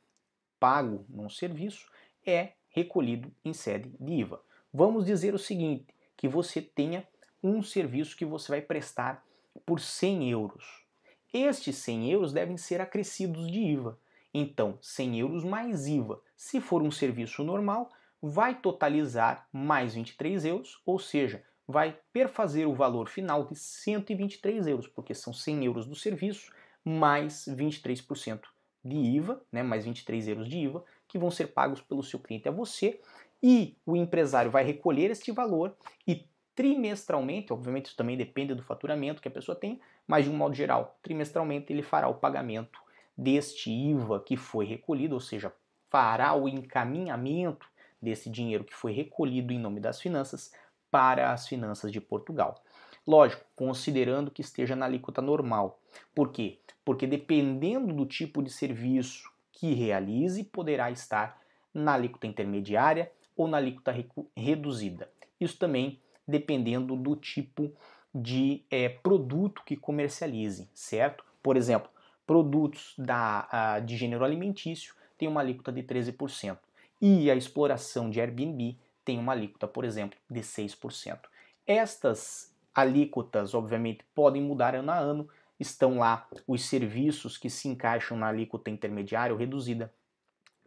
pago 0.61 1.05
num 1.09 1.29
serviço 1.29 1.91
é 2.25 2.53
recolhido 2.69 3.29
em 3.43 3.51
sede 3.51 3.93
de 3.99 4.13
IVA. 4.13 4.41
Vamos 4.73 5.05
dizer 5.05 5.33
o 5.35 5.39
seguinte, 5.39 5.93
que 6.15 6.29
você 6.29 6.61
tenha 6.61 7.05
um 7.43 7.61
serviço 7.61 8.15
que 8.15 8.23
você 8.23 8.49
vai 8.49 8.61
prestar 8.61 9.25
por 9.65 9.81
100 9.81 10.31
euros. 10.31 10.85
Estes 11.33 11.75
100 11.79 12.11
euros 12.11 12.31
devem 12.31 12.55
ser 12.55 12.79
acrescidos 12.79 13.51
de 13.51 13.59
IVA. 13.59 13.99
Então, 14.33 14.79
100 14.81 15.19
euros 15.19 15.43
mais 15.43 15.85
IVA. 15.85 16.21
Se 16.37 16.61
for 16.61 16.81
um 16.81 16.89
serviço 16.89 17.43
normal, 17.43 17.91
vai 18.25 18.55
totalizar 18.55 19.49
mais 19.51 19.95
23 19.95 20.45
euros, 20.45 20.81
ou 20.85 20.97
seja, 20.97 21.43
vai 21.67 21.99
perfazer 22.13 22.65
o 22.65 22.73
valor 22.73 23.09
final 23.09 23.45
de 23.45 23.53
123 23.53 24.65
euros, 24.65 24.87
porque 24.87 25.13
são 25.13 25.33
100 25.33 25.65
euros 25.65 25.85
do 25.85 25.93
serviço 25.93 26.49
mais 26.85 27.45
23% 27.49 28.43
de 28.81 28.95
IVA, 28.95 29.41
né, 29.51 29.61
mais 29.61 29.83
23 29.83 30.29
euros 30.29 30.47
de 30.47 30.57
IVA, 30.57 30.85
que 31.05 31.17
vão 31.17 31.29
ser 31.29 31.47
pagos 31.47 31.81
pelo 31.81 32.01
seu 32.01 32.17
cliente 32.17 32.47
a 32.47 32.51
você, 32.51 33.01
e 33.41 33.75
o 33.85 33.93
empresário 33.93 34.49
vai 34.49 34.63
recolher 34.63 35.11
este 35.11 35.29
valor 35.29 35.75
e 36.07 36.25
trimestralmente, 36.55 37.51
obviamente 37.51 37.87
isso 37.87 37.97
também 37.97 38.15
depende 38.15 38.53
do 38.53 38.63
faturamento 38.63 39.21
que 39.21 39.27
a 39.27 39.31
pessoa 39.31 39.53
tem, 39.53 39.81
mas 40.07 40.23
de 40.23 40.31
um 40.31 40.37
modo 40.37 40.55
geral, 40.55 40.97
trimestralmente 41.03 41.73
ele 41.73 41.83
fará 41.83 42.07
o 42.07 42.15
pagamento 42.15 42.79
deste 43.17 43.69
IVA 43.69 44.21
que 44.21 44.37
foi 44.37 44.65
recolhido, 44.65 45.13
ou 45.13 45.19
seja, 45.19 45.53
fará 45.89 46.33
o 46.33 46.47
encaminhamento 46.47 47.72
desse 48.03 48.29
dinheiro 48.29 48.63
que 48.63 48.75
foi 48.75 48.91
recolhido 48.91 49.53
em 49.53 49.59
nome 49.59 49.79
das 49.79 50.01
finanças 50.01 50.51
para 50.91 51.31
as 51.31 51.47
finanças 51.47 51.91
de 51.91 51.99
Portugal. 51.99 52.61
Lógico, 53.07 53.43
considerando 53.55 54.29
que 54.29 54.41
esteja 54.41 54.75
na 54.75 54.85
alíquota 54.85 55.21
normal. 55.21 55.79
Por 56.13 56.31
quê? 56.31 56.59
Porque 56.85 57.07
dependendo 57.07 57.93
do 57.93 58.05
tipo 58.05 58.43
de 58.43 58.51
serviço 58.51 59.31
que 59.51 59.73
realize, 59.73 60.43
poderá 60.43 60.91
estar 60.91 61.41
na 61.73 61.93
alíquota 61.93 62.27
intermediária 62.27 63.11
ou 63.35 63.47
na 63.47 63.57
alíquota 63.57 63.93
reduzida. 64.35 65.09
Isso 65.39 65.57
também 65.57 65.99
dependendo 66.27 66.95
do 66.95 67.15
tipo 67.15 67.71
de 68.13 68.63
é, 68.69 68.87
produto 68.87 69.63
que 69.65 69.75
comercialize, 69.75 70.69
certo? 70.73 71.25
Por 71.41 71.57
exemplo, 71.57 71.89
produtos 72.25 72.93
da, 72.97 73.79
de 73.79 73.97
gênero 73.97 74.23
alimentício 74.23 74.93
tem 75.17 75.27
uma 75.27 75.41
alíquota 75.41 75.71
de 75.71 75.83
13% 75.83 76.57
e 77.03 77.29
a 77.29 77.35
exploração 77.35 78.09
de 78.09 78.21
Airbnb 78.21 78.79
tem 79.03 79.19
uma 79.19 79.33
alíquota, 79.33 79.67
por 79.67 79.83
exemplo, 79.83 80.17
de 80.29 80.39
6%. 80.39 81.19
Estas 81.67 82.55
alíquotas, 82.73 83.53
obviamente, 83.53 84.05
podem 84.15 84.41
mudar 84.41 84.73
ano 84.75 84.91
a 84.91 84.97
ano, 84.97 85.29
estão 85.59 85.99
lá 85.99 86.27
os 86.47 86.63
serviços 86.65 87.37
que 87.37 87.49
se 87.49 87.67
encaixam 87.67 88.17
na 88.17 88.27
alíquota 88.27 88.69
intermediária 88.69 89.33
ou 89.33 89.39
reduzida, 89.39 89.93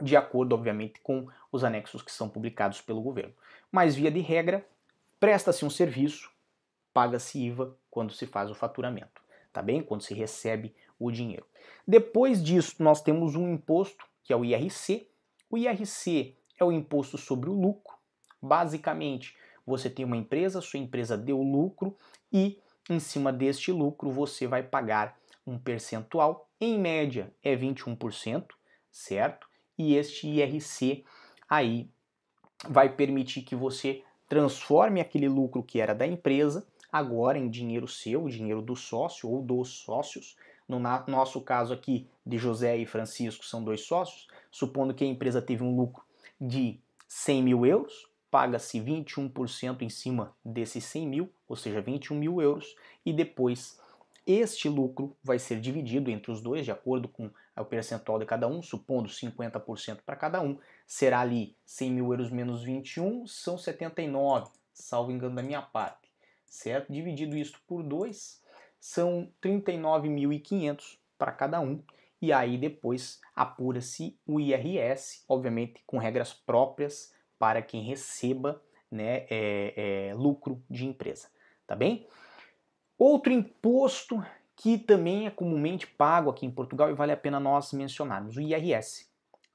de 0.00 0.14
acordo, 0.14 0.54
obviamente, 0.54 1.00
com 1.00 1.26
os 1.50 1.64
anexos 1.64 2.02
que 2.02 2.12
são 2.12 2.28
publicados 2.28 2.82
pelo 2.82 3.00
governo. 3.00 3.32
Mas, 3.72 3.94
via 3.94 4.10
de 4.10 4.20
regra, 4.20 4.64
Presta-se 5.18 5.64
um 5.64 5.70
serviço, 5.70 6.30
paga-se 6.92 7.42
IVA 7.42 7.74
quando 7.90 8.12
se 8.12 8.26
faz 8.26 8.50
o 8.50 8.54
faturamento, 8.54 9.22
tá 9.50 9.62
bem? 9.62 9.82
Quando 9.82 10.02
se 10.02 10.12
recebe 10.12 10.74
o 10.98 11.10
dinheiro. 11.10 11.46
Depois 11.88 12.42
disso, 12.42 12.76
nós 12.80 13.02
temos 13.02 13.34
um 13.34 13.50
imposto, 13.52 14.06
que 14.22 14.32
é 14.32 14.36
o 14.36 14.44
IRC. 14.44 15.08
O 15.50 15.56
IRC 15.56 16.36
é 16.58 16.64
o 16.64 16.72
imposto 16.72 17.16
sobre 17.16 17.48
o 17.48 17.54
lucro. 17.54 17.94
Basicamente, 18.42 19.36
você 19.66 19.88
tem 19.90 20.04
uma 20.04 20.16
empresa, 20.16 20.60
sua 20.60 20.78
empresa 20.80 21.16
deu 21.16 21.40
lucro 21.40 21.96
e 22.32 22.58
em 22.88 23.00
cima 23.00 23.32
deste 23.32 23.72
lucro 23.72 24.10
você 24.10 24.46
vai 24.46 24.62
pagar 24.62 25.18
um 25.46 25.58
percentual, 25.58 26.48
em 26.60 26.78
média 26.78 27.32
é 27.42 27.56
21%, 27.56 28.46
certo? 28.90 29.46
E 29.78 29.94
este 29.94 30.28
IRC 30.28 31.04
aí 31.48 31.90
vai 32.68 32.94
permitir 32.94 33.42
que 33.42 33.54
você 33.54 34.02
transforme 34.28 35.00
aquele 35.00 35.28
lucro 35.28 35.62
que 35.62 35.80
era 35.80 35.94
da 35.94 36.06
empresa 36.06 36.66
agora 36.90 37.38
em 37.38 37.48
dinheiro 37.48 37.86
seu, 37.86 38.26
dinheiro 38.28 38.62
do 38.62 38.74
sócio 38.74 39.28
ou 39.28 39.42
dos 39.42 39.80
sócios. 39.80 40.36
No 40.68 40.80
nosso 40.80 41.40
caso 41.42 41.72
aqui, 41.72 42.08
de 42.24 42.38
José 42.38 42.76
e 42.76 42.86
Francisco, 42.86 43.44
são 43.44 43.62
dois 43.62 43.82
sócios. 43.82 44.26
Supondo 44.56 44.94
que 44.94 45.04
a 45.04 45.06
empresa 45.06 45.42
teve 45.42 45.62
um 45.62 45.76
lucro 45.76 46.02
de 46.40 46.80
100 47.06 47.42
mil 47.42 47.66
euros, 47.66 48.08
paga-se 48.30 48.80
21% 48.80 49.82
em 49.82 49.90
cima 49.90 50.34
desses 50.42 50.82
100 50.84 51.06
mil, 51.06 51.32
ou 51.46 51.54
seja, 51.54 51.82
21 51.82 52.16
mil 52.16 52.40
euros, 52.40 52.74
e 53.04 53.12
depois 53.12 53.78
este 54.26 54.66
lucro 54.66 55.14
vai 55.22 55.38
ser 55.38 55.60
dividido 55.60 56.10
entre 56.10 56.32
os 56.32 56.40
dois, 56.40 56.64
de 56.64 56.70
acordo 56.70 57.06
com 57.06 57.30
o 57.54 57.64
percentual 57.66 58.18
de 58.18 58.24
cada 58.24 58.48
um, 58.48 58.62
supondo 58.62 59.10
50% 59.10 59.98
para 60.06 60.16
cada 60.16 60.40
um, 60.40 60.58
será 60.86 61.20
ali 61.20 61.54
100 61.66 61.90
mil 61.90 62.10
euros 62.10 62.30
menos 62.30 62.62
21, 62.62 63.26
são 63.26 63.58
79, 63.58 64.50
salvo 64.72 65.12
engano 65.12 65.36
da 65.36 65.42
minha 65.42 65.60
parte, 65.60 66.08
certo? 66.46 66.90
Dividido 66.90 67.36
isso 67.36 67.60
por 67.66 67.82
2, 67.82 68.42
são 68.80 69.30
39.500 69.42 70.96
para 71.18 71.32
cada 71.32 71.60
um, 71.60 71.82
e 72.20 72.32
aí 72.32 72.56
depois 72.56 73.20
apura-se 73.34 74.18
o 74.26 74.40
IRS, 74.40 75.24
obviamente 75.28 75.82
com 75.86 75.98
regras 75.98 76.32
próprias 76.32 77.12
para 77.38 77.60
quem 77.60 77.82
receba 77.82 78.62
né, 78.90 79.26
é, 79.28 80.08
é, 80.10 80.14
lucro 80.14 80.62
de 80.70 80.86
empresa, 80.86 81.28
tá 81.66 81.76
bem? 81.76 82.06
Outro 82.98 83.32
imposto 83.32 84.24
que 84.54 84.78
também 84.78 85.26
é 85.26 85.30
comumente 85.30 85.86
pago 85.86 86.30
aqui 86.30 86.46
em 86.46 86.50
Portugal 86.50 86.90
e 86.90 86.94
vale 86.94 87.12
a 87.12 87.16
pena 87.16 87.38
nós 87.38 87.72
mencionarmos, 87.72 88.36
o 88.36 88.40
IRS, 88.40 89.06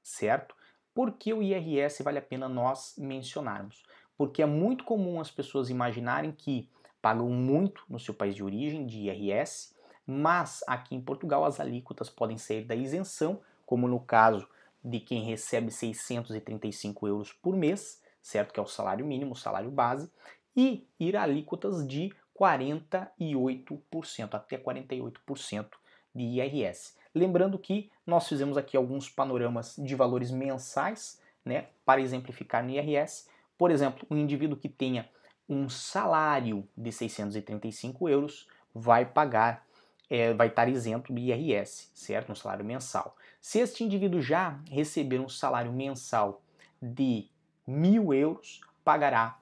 certo? 0.02 0.54
Por 0.94 1.12
que 1.12 1.32
o 1.32 1.42
IRS 1.42 2.02
vale 2.02 2.18
a 2.18 2.22
pena 2.22 2.48
nós 2.48 2.94
mencionarmos? 2.96 3.82
Porque 4.16 4.42
é 4.42 4.46
muito 4.46 4.84
comum 4.84 5.20
as 5.20 5.30
pessoas 5.30 5.70
imaginarem 5.70 6.30
que 6.30 6.68
pagam 7.00 7.28
muito 7.28 7.82
no 7.88 7.98
seu 7.98 8.14
país 8.14 8.36
de 8.36 8.44
origem 8.44 8.86
de 8.86 9.08
IRS, 9.08 9.71
mas 10.06 10.62
aqui 10.66 10.94
em 10.94 11.00
Portugal 11.00 11.44
as 11.44 11.60
alíquotas 11.60 12.10
podem 12.10 12.38
sair 12.38 12.64
da 12.64 12.74
isenção, 12.74 13.40
como 13.64 13.86
no 13.88 14.00
caso 14.00 14.48
de 14.84 14.98
quem 15.00 15.22
recebe 15.22 15.70
635 15.70 17.06
euros 17.06 17.32
por 17.32 17.56
mês, 17.56 18.02
certo? 18.20 18.52
Que 18.52 18.60
é 18.60 18.62
o 18.62 18.66
salário 18.66 19.06
mínimo, 19.06 19.32
o 19.32 19.36
salário 19.36 19.70
base, 19.70 20.10
e 20.56 20.86
ir 20.98 21.16
a 21.16 21.22
alíquotas 21.22 21.86
de 21.86 22.12
48%, 22.38 24.34
até 24.34 24.58
48% 24.58 25.68
de 26.14 26.22
IRS. 26.22 26.96
Lembrando 27.14 27.58
que 27.58 27.90
nós 28.06 28.28
fizemos 28.28 28.56
aqui 28.56 28.76
alguns 28.76 29.08
panoramas 29.08 29.76
de 29.76 29.94
valores 29.94 30.30
mensais, 30.30 31.20
né, 31.44 31.68
para 31.84 32.00
exemplificar 32.00 32.64
no 32.64 32.70
IRS. 32.70 33.28
Por 33.58 33.70
exemplo, 33.70 34.06
um 34.10 34.16
indivíduo 34.16 34.56
que 34.56 34.68
tenha 34.68 35.08
um 35.48 35.68
salário 35.68 36.66
de 36.76 36.90
635 36.90 38.08
euros 38.08 38.48
vai 38.74 39.04
pagar, 39.04 39.66
é, 40.12 40.34
vai 40.34 40.48
estar 40.48 40.68
isento 40.68 41.10
do 41.10 41.18
IRS, 41.18 41.88
certo? 41.94 42.30
Um 42.30 42.34
salário 42.34 42.62
mensal. 42.62 43.16
Se 43.40 43.60
este 43.60 43.82
indivíduo 43.82 44.20
já 44.20 44.60
receber 44.70 45.18
um 45.18 45.28
salário 45.28 45.72
mensal 45.72 46.42
de 46.82 47.30
mil 47.66 48.12
euros, 48.12 48.60
pagará 48.84 49.38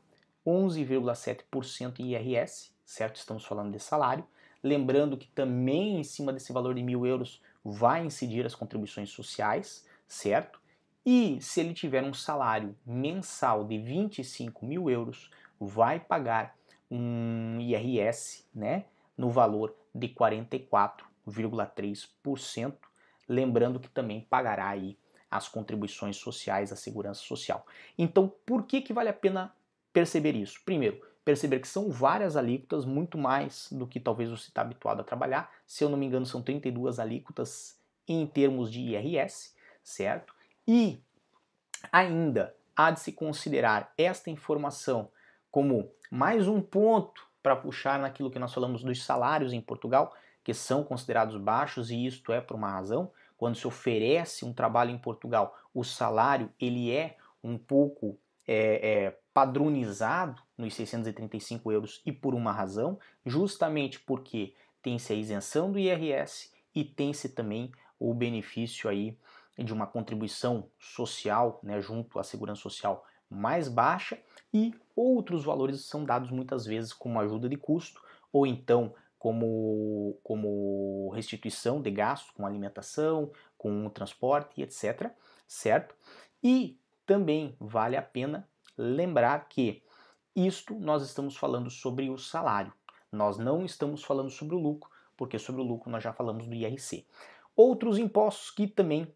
11,7% 0.47 1.99
em 1.99 2.12
IRS, 2.12 2.71
certo? 2.85 3.17
Estamos 3.17 3.45
falando 3.45 3.73
de 3.73 3.81
salário. 3.81 4.25
Lembrando 4.62 5.17
que 5.17 5.27
também 5.27 5.99
em 5.99 6.05
cima 6.05 6.33
desse 6.33 6.53
valor 6.53 6.77
de 6.77 6.85
mil 6.85 7.05
euros 7.05 7.43
vai 7.65 8.07
incidir 8.07 8.47
as 8.47 8.55
contribuições 8.55 9.11
sociais, 9.11 9.85
certo? 10.07 10.61
E 11.05 11.41
se 11.41 11.59
ele 11.59 11.75
tiver 11.75 12.05
um 12.05 12.15
salário 12.15 12.77
mensal 12.87 13.65
de 13.65 13.77
25 13.77 14.65
mil 14.65 14.89
euros, 14.89 15.33
vai 15.59 15.99
pagar 15.99 16.57
um 16.89 17.59
IRS, 17.61 18.45
né, 18.55 18.85
no 19.19 19.31
valor 19.31 19.75
de 19.95 20.09
44,3%, 20.09 22.75
lembrando 23.29 23.81
que 23.81 23.89
também 23.89 24.21
pagará 24.21 24.69
aí 24.69 24.99
as 25.31 25.49
contribuições 25.49 26.17
sociais 26.17 26.73
à 26.73 26.77
segurança 26.77 27.21
social. 27.21 27.65
Então, 27.97 28.33
por 28.45 28.65
que 28.65 28.81
que 28.81 28.93
vale 28.93 29.09
a 29.09 29.15
pena 29.15 29.55
perceber 29.93 30.35
isso? 30.35 30.61
Primeiro, 30.65 31.01
perceber 31.25 31.61
que 31.61 31.69
são 31.69 31.91
várias 31.91 32.37
alíquotas, 32.37 32.85
muito 32.85 33.17
mais 33.17 33.69
do 33.71 33.87
que 33.87 34.01
talvez 34.01 34.31
você 34.31 34.49
está 34.49 34.63
habituado 34.63 35.01
a 35.01 35.05
trabalhar. 35.05 35.53
Se 35.67 35.85
eu 35.85 35.89
não 35.89 35.97
me 35.97 36.07
engano, 36.07 36.27
são 36.27 36.43
32 36.43 36.99
alíquotas 36.99 37.79
em 38.09 38.27
termos 38.27 38.73
de 38.73 38.81
IRS, 38.81 39.55
certo? 39.85 40.35
E 40.67 41.01
ainda 41.93 42.55
há 42.75 42.91
de 42.91 43.01
se 43.01 43.13
considerar 43.13 43.93
esta 43.97 44.31
informação 44.31 45.11
como 45.51 45.93
mais 46.11 46.49
um 46.49 46.61
ponto 46.61 47.30
para 47.43 47.57
puxar 47.57 47.99
naquilo 47.99 48.31
que 48.31 48.39
nós 48.39 48.53
falamos 48.53 48.83
dos 48.83 49.03
salários 49.03 49.53
em 49.53 49.61
Portugal, 49.61 50.15
que 50.43 50.55
são 50.55 50.83
considerados 50.83 51.37
baixos 51.37 51.91
e 51.91 52.07
isto 52.07 52.33
é 52.33 52.41
por 52.41 52.57
uma 52.57 52.71
razão. 52.71 53.11
Quando 53.37 53.57
se 53.57 53.67
oferece 53.67 54.45
um 54.45 54.53
trabalho 54.53 54.91
em 54.91 54.99
Portugal, 54.99 55.57
o 55.75 55.83
salário 55.83 56.53
ele 56.61 56.91
é 56.93 57.17
um 57.43 57.57
pouco 57.57 58.19
é, 58.47 59.05
é, 59.05 59.19
padronizado 59.33 60.43
nos 60.57 60.75
635 60.75 61.73
euros 61.73 62.03
e 62.05 62.13
por 62.13 62.35
uma 62.35 62.53
razão, 62.53 62.99
justamente 63.25 64.01
porque 64.01 64.55
tem-se 64.83 65.13
a 65.13 65.17
isenção 65.17 65.71
do 65.71 65.79
IRS 65.79 66.53
e 66.75 66.85
tem-se 66.85 67.29
também 67.31 67.71
o 67.99 68.13
benefício 68.15 68.89
aí 68.89 69.17
de 69.59 69.73
uma 69.73 69.87
contribuição 69.87 70.71
social, 70.79 71.61
né, 71.63 71.81
junto 71.81 72.19
à 72.19 72.25
segurança 72.25 72.63
social 72.63 73.05
mais 73.31 73.69
baixa 73.69 74.19
e 74.53 74.75
outros 74.97 75.45
valores 75.45 75.85
são 75.85 76.05
dados 76.05 76.31
muitas 76.31 76.67
vezes 76.67 76.93
como 76.93 77.21
ajuda 77.21 77.49
de 77.49 77.57
custo 77.57 78.03
ou 78.33 78.47
então 78.47 78.95
como, 79.19 80.19
como 80.23 81.11
restituição 81.15 81.81
de 81.81 81.91
gastos 81.91 82.31
com 82.31 82.47
alimentação, 82.47 83.31
com 83.57 83.89
transporte, 83.91 84.63
etc. 84.63 85.11
Certo? 85.47 85.95
E 86.43 86.81
também 87.05 87.55
vale 87.61 87.97
a 87.97 88.03
pena 88.03 88.49
lembrar 88.77 89.47
que 89.49 89.83
isto 90.35 90.75
nós 90.75 91.03
estamos 91.03 91.37
falando 91.37 91.71
sobre 91.71 92.09
o 92.09 92.17
salário. 92.17 92.73
Nós 93.13 93.37
não 93.37 93.65
estamos 93.65 94.02
falando 94.02 94.31
sobre 94.31 94.54
o 94.54 94.59
lucro, 94.59 94.91
porque 95.17 95.39
sobre 95.39 95.61
o 95.61 95.65
lucro 95.65 95.91
nós 95.91 96.02
já 96.02 96.13
falamos 96.13 96.47
do 96.47 96.54
IRC. 96.54 97.07
Outros 97.54 97.99
impostos 97.99 98.50
que 98.50 98.67
também 98.67 99.13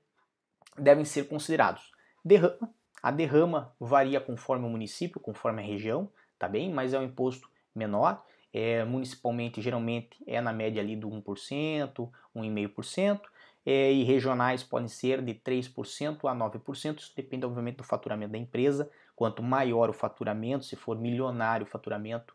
devem 0.76 1.04
ser 1.04 1.28
considerados. 1.28 1.92
Derrama. 2.22 2.74
A 3.04 3.10
derrama 3.10 3.70
varia 3.78 4.18
conforme 4.18 4.64
o 4.64 4.70
município, 4.70 5.20
conforme 5.20 5.60
a 5.60 5.66
região, 5.66 6.08
tá 6.38 6.48
bem? 6.48 6.72
Mas 6.72 6.94
é 6.94 6.98
um 6.98 7.02
imposto 7.02 7.50
menor. 7.74 8.24
É, 8.50 8.82
municipalmente, 8.82 9.60
geralmente, 9.60 10.16
é 10.26 10.40
na 10.40 10.54
média 10.54 10.80
ali 10.80 10.96
do 10.96 11.10
1%, 11.10 12.10
1,5%. 12.34 13.20
É, 13.66 13.92
e 13.92 14.04
regionais 14.04 14.62
podem 14.62 14.88
ser 14.88 15.20
de 15.20 15.34
3% 15.34 16.26
a 16.26 16.34
9%. 16.34 16.98
Isso 17.00 17.12
depende, 17.14 17.44
obviamente, 17.44 17.76
do 17.76 17.84
faturamento 17.84 18.32
da 18.32 18.38
empresa. 18.38 18.90
Quanto 19.14 19.42
maior 19.42 19.90
o 19.90 19.92
faturamento, 19.92 20.64
se 20.64 20.74
for 20.74 20.98
milionário 20.98 21.66
o 21.66 21.68
faturamento, 21.68 22.34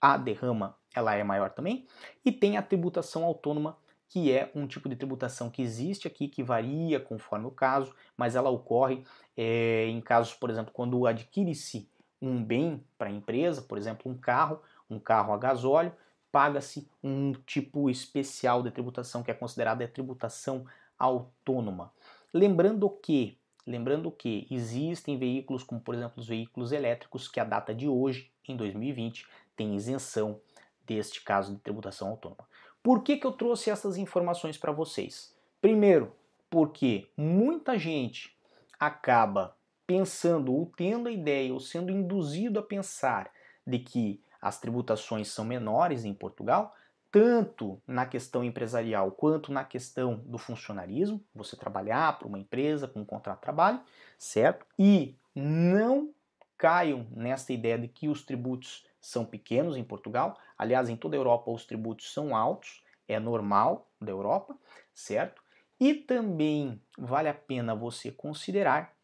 a 0.00 0.16
derrama 0.16 0.76
ela 0.92 1.14
é 1.14 1.22
maior 1.22 1.50
também. 1.50 1.86
E 2.24 2.32
tem 2.32 2.56
a 2.56 2.62
tributação 2.62 3.22
autônoma, 3.22 3.78
que 4.10 4.32
é 4.32 4.50
um 4.54 4.66
tipo 4.66 4.88
de 4.88 4.96
tributação 4.96 5.48
que 5.48 5.62
existe 5.62 6.06
aqui, 6.06 6.28
que 6.28 6.42
varia 6.42 6.98
conforme 7.00 7.46
o 7.46 7.50
caso, 7.50 7.94
mas 8.16 8.34
ela 8.34 8.50
ocorre 8.50 9.04
é, 9.36 9.86
em 9.86 10.00
casos, 10.00 10.34
por 10.34 10.50
exemplo, 10.50 10.72
quando 10.74 11.06
adquire-se 11.06 11.88
um 12.20 12.44
bem 12.44 12.84
para 12.98 13.08
a 13.08 13.12
empresa, 13.12 13.62
por 13.62 13.78
exemplo, 13.78 14.10
um 14.10 14.18
carro, 14.18 14.60
um 14.90 14.98
carro 14.98 15.32
a 15.32 15.38
gasóleo, 15.38 15.92
paga-se 16.30 16.90
um 17.02 17.32
tipo 17.46 17.88
especial 17.88 18.62
de 18.62 18.70
tributação 18.72 19.22
que 19.22 19.30
é 19.30 19.34
considerada 19.34 19.84
a 19.84 19.88
tributação 19.88 20.66
autônoma. 20.98 21.92
Lembrando 22.34 22.90
que 22.90 23.40
Lembrando 23.66 24.10
que 24.10 24.48
existem 24.50 25.18
veículos, 25.18 25.62
como 25.62 25.80
por 25.80 25.94
exemplo 25.94 26.14
os 26.16 26.26
veículos 26.26 26.72
elétricos, 26.72 27.28
que 27.28 27.38
a 27.38 27.44
data 27.44 27.74
de 27.74 27.86
hoje, 27.86 28.32
em 28.48 28.56
2020, 28.56 29.26
tem 29.54 29.76
isenção 29.76 30.40
deste 30.84 31.22
caso 31.22 31.54
de 31.54 31.60
tributação 31.60 32.08
autônoma. 32.08 32.48
Por 32.82 33.02
que, 33.02 33.16
que 33.16 33.26
eu 33.26 33.32
trouxe 33.32 33.70
essas 33.70 33.96
informações 33.96 34.56
para 34.56 34.72
vocês? 34.72 35.34
Primeiro, 35.60 36.14
porque 36.48 37.08
muita 37.16 37.78
gente 37.78 38.34
acaba 38.78 39.54
pensando 39.86 40.54
ou 40.54 40.66
tendo 40.76 41.08
a 41.08 41.12
ideia 41.12 41.52
ou 41.52 41.60
sendo 41.60 41.90
induzido 41.90 42.58
a 42.58 42.62
pensar 42.62 43.30
de 43.66 43.78
que 43.78 44.22
as 44.40 44.58
tributações 44.58 45.28
são 45.28 45.44
menores 45.44 46.04
em 46.04 46.14
Portugal, 46.14 46.74
tanto 47.10 47.82
na 47.86 48.06
questão 48.06 48.42
empresarial 48.42 49.10
quanto 49.10 49.52
na 49.52 49.64
questão 49.64 50.22
do 50.24 50.38
funcionarismo, 50.38 51.22
você 51.34 51.56
trabalhar 51.56 52.18
para 52.18 52.28
uma 52.28 52.38
empresa 52.38 52.88
com 52.88 53.00
um 53.00 53.04
contrato 53.04 53.38
de 53.38 53.42
trabalho, 53.42 53.80
certo? 54.18 54.64
E 54.78 55.16
não 55.34 56.10
caiam 56.56 57.06
nessa 57.10 57.52
ideia 57.52 57.78
de 57.78 57.88
que 57.88 58.08
os 58.08 58.22
tributos 58.22 58.86
são 59.00 59.24
pequenos 59.24 59.76
em 59.76 59.84
Portugal. 59.84 60.36
Aliás, 60.56 60.88
em 60.88 60.96
toda 60.96 61.16
a 61.16 61.18
Europa 61.18 61.50
os 61.50 61.64
tributos 61.64 62.12
são 62.12 62.36
altos, 62.36 62.82
é 63.08 63.18
normal 63.18 63.90
da 64.00 64.12
Europa, 64.12 64.56
certo? 64.94 65.42
E 65.78 65.94
também 65.94 66.80
vale 66.98 67.28
a 67.28 67.34
pena 67.34 67.74
você 67.74 68.10
considerar 68.12 68.94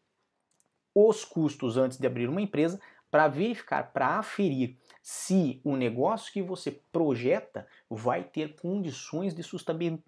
os 0.93 1.25
custos 1.25 1.77
antes 1.77 1.97
de 1.97 2.07
abrir 2.07 2.29
uma 2.29 2.41
empresa 2.41 2.79
para 3.09 3.27
verificar, 3.27 3.91
para 3.91 4.19
aferir 4.19 4.77
se 5.01 5.61
o 5.63 5.75
negócio 5.75 6.31
que 6.31 6.41
você 6.41 6.71
projeta 6.91 7.67
vai 7.89 8.23
ter 8.23 8.55
condições 8.55 9.33
de 9.33 9.41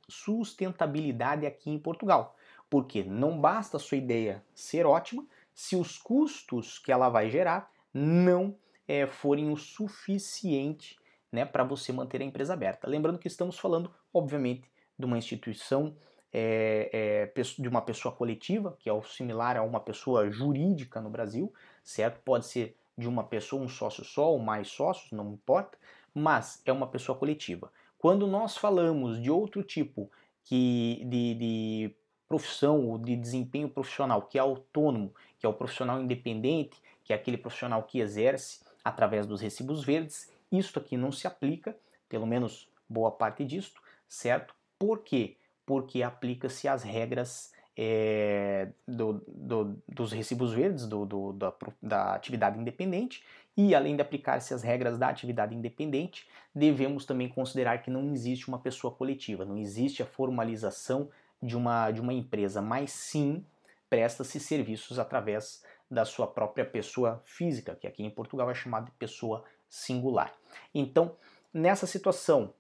sustentabilidade 0.08 1.46
aqui 1.46 1.70
em 1.70 1.80
Portugal. 1.80 2.36
Porque 2.70 3.04
não 3.04 3.40
basta 3.40 3.78
a 3.78 3.80
sua 3.80 3.98
ideia 3.98 4.44
ser 4.54 4.86
ótima 4.86 5.26
se 5.54 5.76
os 5.76 5.98
custos 5.98 6.78
que 6.78 6.92
ela 6.92 7.10
vai 7.10 7.30
gerar 7.30 7.72
não 7.94 8.56
é, 8.90 9.06
forem 9.06 9.52
o 9.52 9.56
suficiente 9.56 10.98
né, 11.32 11.46
para 11.46 11.64
você 11.64 11.94
manter 11.94 12.24
a 12.24 12.26
empresa 12.26 12.54
aberta. 12.54 12.90
Lembrando 12.90 13.20
que 13.20 13.28
estamos 13.28 13.60
falando, 13.60 13.94
obviamente, 14.12 14.64
de 14.98 15.06
uma 15.06 15.16
instituição, 15.16 15.96
é, 16.34 17.30
é, 17.32 17.44
de 17.60 17.68
uma 17.70 17.84
pessoa 17.84 18.16
coletiva, 18.16 18.76
que 18.80 18.90
é 18.90 19.02
similar 19.04 19.56
a 19.56 19.62
uma 19.62 19.80
pessoa 19.80 20.32
jurídica 20.32 21.00
no 21.00 21.10
Brasil, 21.12 21.54
certo? 21.84 22.20
Pode 22.26 22.48
ser 22.48 22.76
de 22.98 23.08
uma 23.08 23.24
pessoa, 23.24 23.62
um 23.62 23.70
sócio 23.70 24.04
só 24.04 24.32
ou 24.32 24.40
mais 24.40 24.70
sócios, 24.70 25.12
não 25.12 25.34
importa, 25.34 25.78
mas 26.12 26.60
é 26.66 26.72
uma 26.72 26.88
pessoa 26.88 27.16
coletiva. 27.16 27.72
Quando 28.00 28.26
nós 28.26 28.58
falamos 28.58 29.22
de 29.22 29.30
outro 29.30 29.62
tipo 29.62 30.10
que 30.44 31.06
de, 31.06 31.36
de 31.36 31.96
profissão 32.28 32.88
ou 32.88 32.98
de 32.98 33.16
desempenho 33.16 33.70
profissional 33.70 34.24
que 34.24 34.40
é 34.40 34.42
autônomo, 34.42 35.14
que 35.38 35.46
é 35.46 35.50
o 35.50 35.54
profissional 35.54 36.02
independente, 36.02 36.82
que 37.04 37.14
é 37.14 37.16
aquele 37.16 37.38
profissional 37.38 37.84
que 37.84 38.00
exerce 38.00 38.68
através 38.90 39.26
dos 39.26 39.42
recibos 39.42 39.84
verdes, 39.84 40.30
isto 40.52 40.80
aqui 40.80 40.98
não 40.98 41.12
se 41.12 41.28
aplica, 41.28 41.76
pelo 42.08 42.28
menos 42.28 42.70
boa 42.90 43.12
parte 43.12 43.46
disto, 43.46 43.82
certo? 44.08 44.54
Por 44.78 45.00
quê? 45.00 45.38
Porque 45.66 46.04
aplica-se 46.04 46.68
as 46.68 46.84
regras 46.84 47.54
é, 47.78 48.70
do, 48.88 49.24
do, 49.28 49.82
dos 49.88 50.12
recibos 50.12 50.52
verdes 50.52 50.86
do, 50.86 51.34
da, 51.34 51.54
da 51.82 52.14
atividade 52.16 52.60
independente 52.60 53.24
e, 53.56 53.76
além 53.76 53.96
de 53.96 54.02
aplicar-se 54.02 54.54
as 54.54 54.64
regras 54.64 54.98
da 54.98 55.10
atividade 55.10 55.56
independente, 55.56 56.28
devemos 56.54 57.06
também 57.06 57.30
considerar 57.30 57.82
que 57.82 57.92
não 57.92 58.12
existe 58.14 58.48
uma 58.48 58.60
pessoa 58.60 58.94
coletiva, 58.94 59.46
não 59.46 59.58
existe 59.58 60.02
a 60.02 60.06
formalização 60.06 61.10
de 61.42 61.56
uma, 61.56 61.92
de 61.92 62.02
uma 62.02 62.14
empresa, 62.14 62.62
mas 62.62 62.92
sim 62.92 63.46
presta-se 63.90 64.40
serviços 64.40 65.00
através 65.00 65.64
da 65.90 66.06
sua 66.06 66.28
própria 66.28 66.66
pessoa 66.66 67.22
física, 67.26 67.76
que 67.76 67.88
aqui 67.88 68.04
em 68.04 68.10
Portugal 68.10 68.50
é 68.50 68.54
chamada 68.54 68.86
de 68.86 68.92
pessoa 68.92 69.44
singular. 69.68 70.34
Então, 70.74 71.16
nessa 71.54 71.88
situação, 71.88 72.54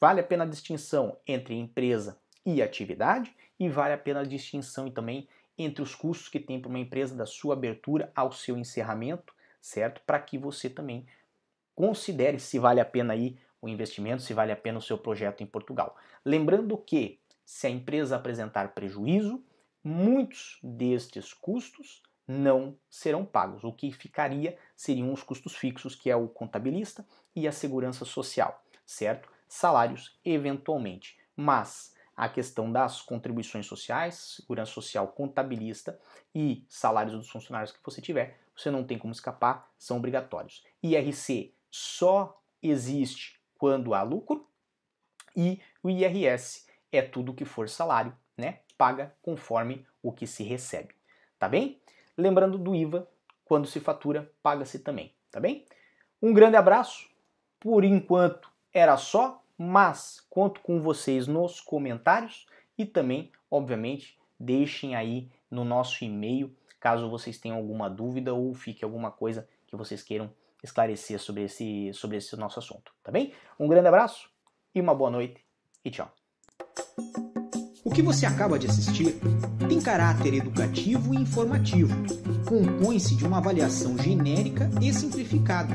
vale 0.00 0.20
a 0.20 0.24
pena 0.24 0.44
a 0.44 0.46
distinção 0.46 1.18
entre 1.26 1.54
empresa 1.54 2.18
e 2.44 2.62
atividade 2.62 3.34
e 3.58 3.68
vale 3.68 3.92
a 3.92 3.98
pena 3.98 4.20
a 4.20 4.24
distinção 4.24 4.90
também 4.90 5.28
entre 5.58 5.82
os 5.82 5.94
custos 5.94 6.28
que 6.28 6.40
tem 6.40 6.60
para 6.60 6.70
uma 6.70 6.78
empresa 6.78 7.14
da 7.14 7.26
sua 7.26 7.54
abertura 7.54 8.10
ao 8.14 8.32
seu 8.32 8.56
encerramento, 8.56 9.34
certo? 9.60 10.00
Para 10.06 10.18
que 10.18 10.38
você 10.38 10.70
também 10.70 11.06
considere 11.74 12.38
se 12.38 12.58
vale 12.58 12.80
a 12.80 12.84
pena 12.84 13.12
aí 13.12 13.38
o 13.60 13.68
investimento, 13.68 14.22
se 14.22 14.32
vale 14.32 14.52
a 14.52 14.56
pena 14.56 14.78
o 14.78 14.82
seu 14.82 14.96
projeto 14.96 15.42
em 15.42 15.46
Portugal. 15.46 15.96
Lembrando 16.24 16.76
que 16.78 17.20
se 17.44 17.66
a 17.66 17.70
empresa 17.70 18.16
apresentar 18.16 18.74
prejuízo, 18.74 19.44
muitos 19.84 20.58
destes 20.62 21.34
custos 21.34 22.02
não 22.30 22.78
serão 22.88 23.26
pagos. 23.26 23.64
O 23.64 23.72
que 23.72 23.90
ficaria 23.90 24.56
seriam 24.76 25.12
os 25.12 25.20
custos 25.20 25.56
fixos, 25.56 25.96
que 25.96 26.08
é 26.08 26.14
o 26.14 26.28
contabilista 26.28 27.04
e 27.34 27.48
a 27.48 27.52
segurança 27.52 28.04
social, 28.04 28.62
certo? 28.86 29.28
Salários, 29.48 30.16
eventualmente. 30.24 31.18
Mas 31.34 31.92
a 32.16 32.28
questão 32.28 32.70
das 32.70 33.02
contribuições 33.02 33.66
sociais, 33.66 34.36
segurança 34.36 34.70
social 34.70 35.08
contabilista 35.08 35.98
e 36.32 36.64
salários 36.68 37.16
dos 37.16 37.28
funcionários 37.28 37.72
que 37.72 37.84
você 37.84 38.00
tiver, 38.00 38.38
você 38.56 38.70
não 38.70 38.84
tem 38.84 38.96
como 38.96 39.12
escapar, 39.12 39.68
são 39.76 39.96
obrigatórios. 39.96 40.64
IRC 40.80 41.52
só 41.68 42.40
existe 42.62 43.40
quando 43.58 43.92
há 43.92 44.02
lucro 44.02 44.48
e 45.34 45.60
o 45.82 45.90
IRS 45.90 46.64
é 46.92 47.02
tudo 47.02 47.34
que 47.34 47.44
for 47.44 47.68
salário, 47.68 48.16
né? 48.36 48.60
Paga 48.78 49.16
conforme 49.20 49.84
o 50.00 50.12
que 50.12 50.28
se 50.28 50.44
recebe, 50.44 50.94
tá 51.40 51.48
bem? 51.48 51.80
Lembrando 52.20 52.58
do 52.58 52.74
IVA, 52.74 53.08
quando 53.44 53.66
se 53.66 53.80
fatura, 53.80 54.30
paga-se 54.42 54.78
também, 54.78 55.12
tá 55.30 55.40
bem? 55.40 55.64
Um 56.22 56.32
grande 56.32 56.56
abraço. 56.56 57.08
Por 57.58 57.84
enquanto 57.84 58.50
era 58.72 58.96
só, 58.96 59.42
mas 59.56 60.24
conto 60.30 60.60
com 60.60 60.80
vocês 60.80 61.26
nos 61.26 61.60
comentários 61.60 62.46
e 62.78 62.86
também, 62.86 63.32
obviamente, 63.50 64.18
deixem 64.38 64.94
aí 64.94 65.30
no 65.50 65.64
nosso 65.64 66.04
e-mail 66.04 66.54
caso 66.80 67.10
vocês 67.10 67.38
tenham 67.38 67.58
alguma 67.58 67.90
dúvida 67.90 68.32
ou 68.32 68.54
fique 68.54 68.84
alguma 68.84 69.10
coisa 69.10 69.46
que 69.66 69.76
vocês 69.76 70.02
queiram 70.02 70.30
esclarecer 70.62 71.20
sobre 71.20 71.44
esse, 71.44 71.92
sobre 71.92 72.16
esse 72.16 72.34
nosso 72.36 72.58
assunto, 72.58 72.92
tá 73.02 73.12
bem? 73.12 73.34
Um 73.58 73.68
grande 73.68 73.88
abraço 73.88 74.30
e 74.74 74.80
uma 74.80 74.94
boa 74.94 75.10
noite 75.10 75.44
e 75.84 75.90
tchau. 75.90 76.10
O 77.82 77.90
que 77.90 78.02
você 78.02 78.26
acaba 78.26 78.58
de 78.58 78.66
assistir 78.66 79.18
tem 79.66 79.80
caráter 79.80 80.34
educativo 80.34 81.14
e 81.14 81.16
informativo. 81.16 81.94
Compõe-se 82.44 83.14
de 83.14 83.24
uma 83.24 83.38
avaliação 83.38 83.96
genérica 83.96 84.70
e 84.82 84.92
simplificada. 84.92 85.74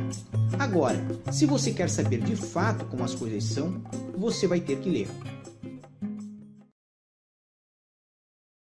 Agora, 0.60 1.04
se 1.32 1.48
você 1.48 1.72
quer 1.72 1.90
saber 1.90 2.22
de 2.22 2.36
fato 2.36 2.86
como 2.86 3.04
as 3.04 3.16
coisas 3.16 3.44
são, 3.44 3.82
você 4.16 4.46
vai 4.46 4.60
ter 4.60 4.78
que 4.78 4.90
ler. 4.90 5.10